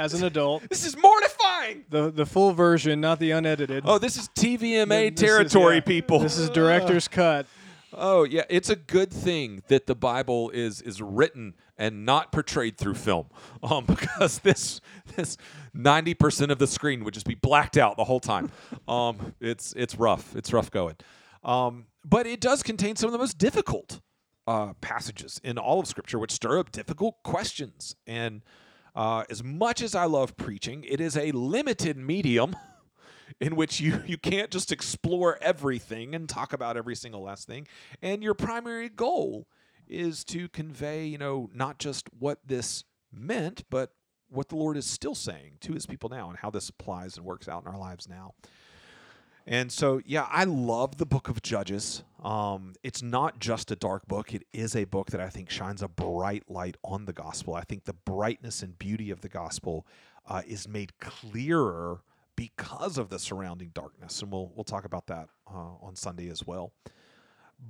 [0.00, 1.84] As an adult, this is mortifying.
[1.90, 3.84] the the full version, not the unedited.
[3.86, 5.80] Oh, this is TVMA This is- territory, yeah.
[5.82, 6.18] people.
[6.20, 7.46] This is director's cut.
[7.92, 12.78] Oh yeah, it's a good thing that the Bible is is written and not portrayed
[12.78, 13.26] through film,
[13.62, 14.80] um, because this
[15.16, 15.36] this
[15.74, 18.50] ninety percent of the screen would just be blacked out the whole time.
[18.88, 20.34] Um, it's it's rough.
[20.34, 20.96] It's rough going,
[21.44, 24.00] um, but it does contain some of the most difficult
[24.46, 28.40] uh, passages in all of Scripture, which stir up difficult questions and.
[29.00, 32.54] Uh, as much as I love preaching, it is a limited medium
[33.40, 37.66] in which you, you can't just explore everything and talk about every single last thing.
[38.02, 39.48] And your primary goal
[39.88, 43.94] is to convey, you know, not just what this meant, but
[44.28, 47.24] what the Lord is still saying to his people now and how this applies and
[47.24, 48.34] works out in our lives now.
[49.50, 52.04] And so, yeah, I love the book of Judges.
[52.22, 55.82] Um, it's not just a dark book, it is a book that I think shines
[55.82, 57.56] a bright light on the gospel.
[57.56, 59.88] I think the brightness and beauty of the gospel
[60.28, 62.02] uh, is made clearer
[62.36, 64.22] because of the surrounding darkness.
[64.22, 66.72] And we'll, we'll talk about that uh, on Sunday as well.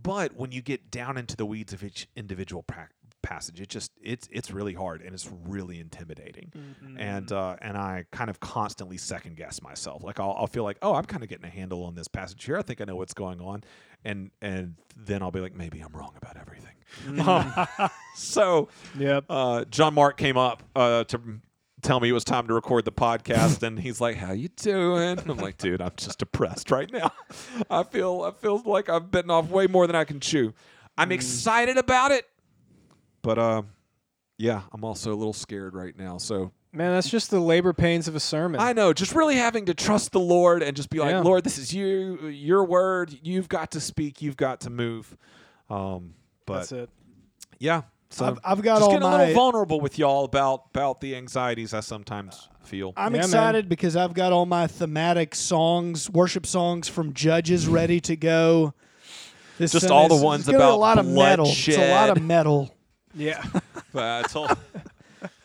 [0.03, 2.91] But when you get down into the weeds of each individual pra-
[3.31, 6.53] passage, it just it's it's really hard and it's really intimidating,
[6.99, 10.03] and uh, and I kind of constantly second guess myself.
[10.03, 12.45] Like I'll, I'll feel like oh I'm kind of getting a handle on this passage
[12.45, 12.59] here.
[12.59, 13.63] I think I know what's going on,
[14.05, 16.75] and and then I'll be like maybe I'm wrong about everything.
[17.21, 18.69] Um, so
[18.99, 19.25] Yep.
[19.31, 21.21] uh, John Mark came up uh, to
[21.83, 25.19] tell me it was time to record the podcast, and he's like, "How you doing?"
[25.21, 27.13] I'm like, "Dude, I'm just depressed right now.
[27.71, 30.53] I feel I feel like I've bitten off way more than I can chew.
[30.99, 32.27] I'm excited about it,
[33.23, 33.63] but uh,
[34.39, 36.19] yeah, I'm also a little scared right now.
[36.19, 38.61] So Man, that's just the labor pains of a sermon.
[38.61, 41.21] I know, just really having to trust the Lord and just be like, Yeah.
[41.21, 43.13] Lord, this is you, your word.
[43.23, 44.23] You've got to speak.
[44.23, 45.17] You've got to move.
[45.69, 46.15] Um,
[46.47, 46.91] but that's it.
[47.59, 49.19] yeah, so I've, I've got just all getting a my.
[49.19, 52.93] little vulnerable with y'all about about the anxieties I sometimes feel.
[52.97, 53.25] I'm Yeah, man.
[53.29, 58.75] excited because I've got all my thematic songs, worship songs from Judges ready to go.
[59.59, 59.95] This Just Sunday.
[59.95, 61.47] all the ones gonna be about a lot of metal.
[61.47, 62.75] It's a lot of metal.
[63.15, 63.43] Yeah.
[63.93, 64.51] But I told,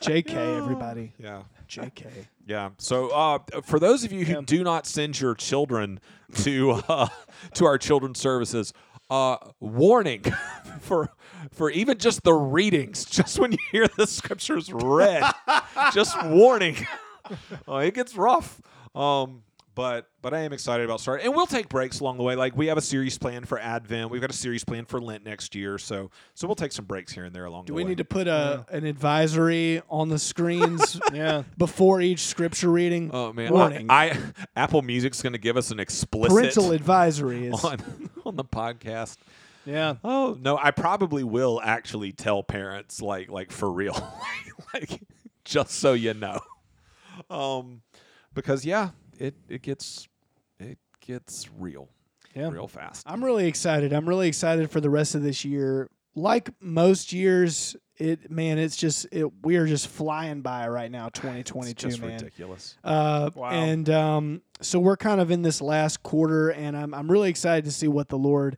[0.02, 1.14] JK, everybody.
[1.18, 2.06] yeah, JK.
[2.46, 2.70] yeah.
[2.78, 4.42] So uh, for those of you who Yeah.
[4.46, 6.00] do not send your children
[6.44, 7.08] to uh,
[7.56, 8.72] to our children's services,
[9.10, 10.22] uh, warning
[10.82, 11.10] for
[11.52, 13.04] for even just the readings.
[13.06, 15.24] Just when you hear the scriptures read,
[15.92, 16.76] just warning.
[17.68, 18.62] Uh, it gets rough.
[18.94, 19.42] Um,
[19.76, 22.36] but but I am excited about starting, and we'll take breaks along the way.
[22.36, 25.24] Like we have a series plan for Advent, we've got a series plan for Lent
[25.26, 27.74] next year, so so we'll take some breaks here and there along the way.
[27.74, 27.90] Do the we way.
[27.90, 31.44] need to put a an advisory on the screens Yeah.
[31.58, 33.12] before each scripture reading?
[33.14, 33.88] Oh man, Warning.
[33.90, 34.18] I, I
[34.56, 37.82] Apple Music's going to give us an explicit Parental advisory on
[38.26, 39.18] on the podcast.
[39.66, 39.96] Yeah.
[40.04, 43.96] Oh no, I probably will actually tell parents like like for real,
[44.74, 45.02] like
[45.44, 46.40] just so you know,
[47.30, 47.82] um,
[48.34, 48.90] because yeah,
[49.20, 50.08] it it gets
[50.60, 51.90] it gets real,
[52.36, 52.50] Yeah.
[52.50, 53.04] real fast.
[53.06, 53.94] I'm really excited.
[53.94, 55.90] I'm really excited for the rest of this year.
[56.18, 61.10] Like most years, it man, it's just it, we are just flying by right now.
[61.10, 62.12] 2022, it's just man.
[62.20, 62.78] ridiculous.
[62.84, 63.50] Uh, Wow.
[63.50, 67.66] And um, so we're kind of in this last quarter, and I'm I'm really excited
[67.66, 68.58] to see what the Lord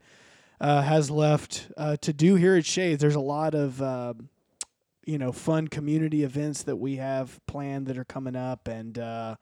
[0.61, 3.01] uh, has left uh, to do here at Shades.
[3.01, 4.29] There's a lot of um
[5.05, 9.35] you know fun community events that we have planned that are coming up, and uh,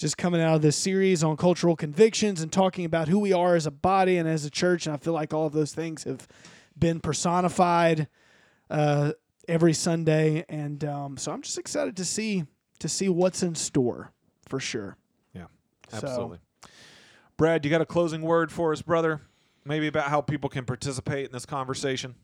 [0.00, 3.54] just coming out of this series on cultural convictions and talking about who we are
[3.54, 4.86] as a body and as a church.
[4.86, 6.26] And I feel like all of those things have
[6.78, 8.08] been personified
[8.70, 9.12] uh,
[9.46, 12.44] every Sunday, and um, so I'm just excited to see
[12.78, 14.10] to see what's in store
[14.48, 14.96] for sure.
[15.34, 15.46] Yeah,
[15.90, 16.38] So- absolutely.
[17.36, 19.20] Brad, you got a closing word for us, brother?
[19.64, 22.14] Maybe about how people can participate in this conversation.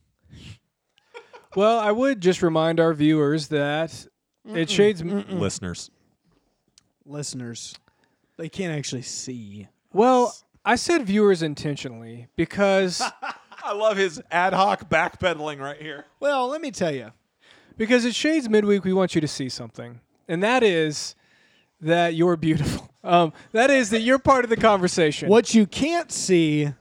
[1.55, 4.07] Well, I would just remind our viewers that
[4.47, 5.03] it shades.
[5.03, 5.91] Listeners,
[7.07, 7.75] Listeners,
[8.37, 9.69] they can't actually see.
[9.93, 13.01] Well, I said viewers intentionally because
[13.65, 16.05] I love his ad hoc backpedaling right here.
[16.21, 17.13] Well, let me tell you.
[17.77, 18.85] because it shades midweek.
[18.85, 21.15] We want you to see something, and that is
[21.81, 22.85] that you're beautiful.
[23.07, 25.29] Um, that is that you're part of the conversation.
[25.29, 26.73] What you can't see,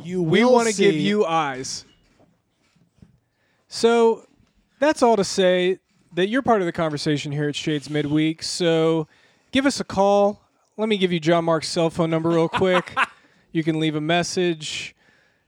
[0.00, 1.84] you we want to give you eyes.
[3.66, 4.24] So
[4.78, 5.80] that's all to say
[6.14, 8.44] that you're part of the conversation here at Shades Midweek.
[8.44, 9.08] So
[9.52, 10.42] give us a call.
[10.76, 12.96] Let me give you John Mark's cell phone number real quick.
[13.52, 14.94] you can leave a message.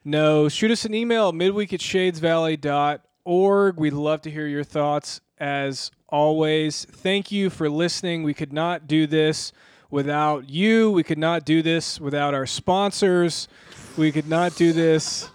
[0.04, 3.76] No, shoot us an email at midweek at shadesvalley.org.
[3.76, 6.84] We'd love to hear your thoughts as always.
[6.84, 8.22] Thank you for listening.
[8.22, 9.52] We could not do this
[9.90, 10.90] without you.
[10.90, 13.48] We could not do this without our sponsors.
[13.96, 15.28] We could not do this.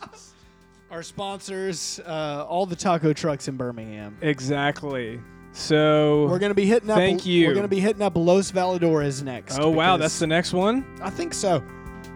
[0.89, 4.17] our sponsors, uh, all the taco trucks in Birmingham.
[4.21, 5.19] Exactly.
[5.55, 6.97] So We're gonna be hitting up.
[6.97, 7.47] Thank you.
[7.47, 9.57] We're gonna be hitting up Los Valadores next.
[9.57, 10.85] Oh wow, that's the next one.
[11.01, 11.63] I think so.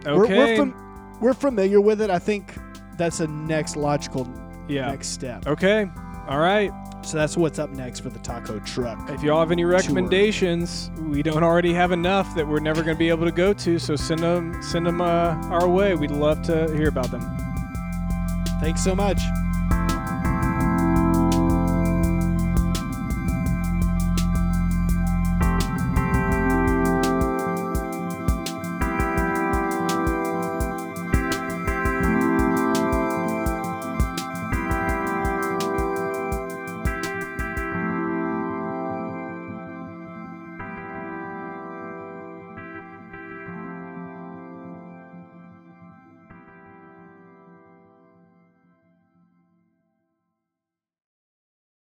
[0.06, 0.12] Okay.
[0.12, 2.10] We're, we're, fam- we're familiar with it.
[2.10, 2.54] I think
[2.98, 4.30] that's a next logical
[4.68, 4.88] yeah.
[4.88, 5.46] next step.
[5.46, 5.90] Okay.
[6.28, 6.70] All right.
[7.02, 9.08] So that's what's up next for the taco truck.
[9.10, 12.98] If y'all have any recommendations, we don't already have enough that we're never going to
[12.98, 13.78] be able to go to.
[13.78, 15.94] So send them, send them uh, our way.
[15.94, 17.22] We'd love to hear about them.
[18.60, 19.18] Thanks so much.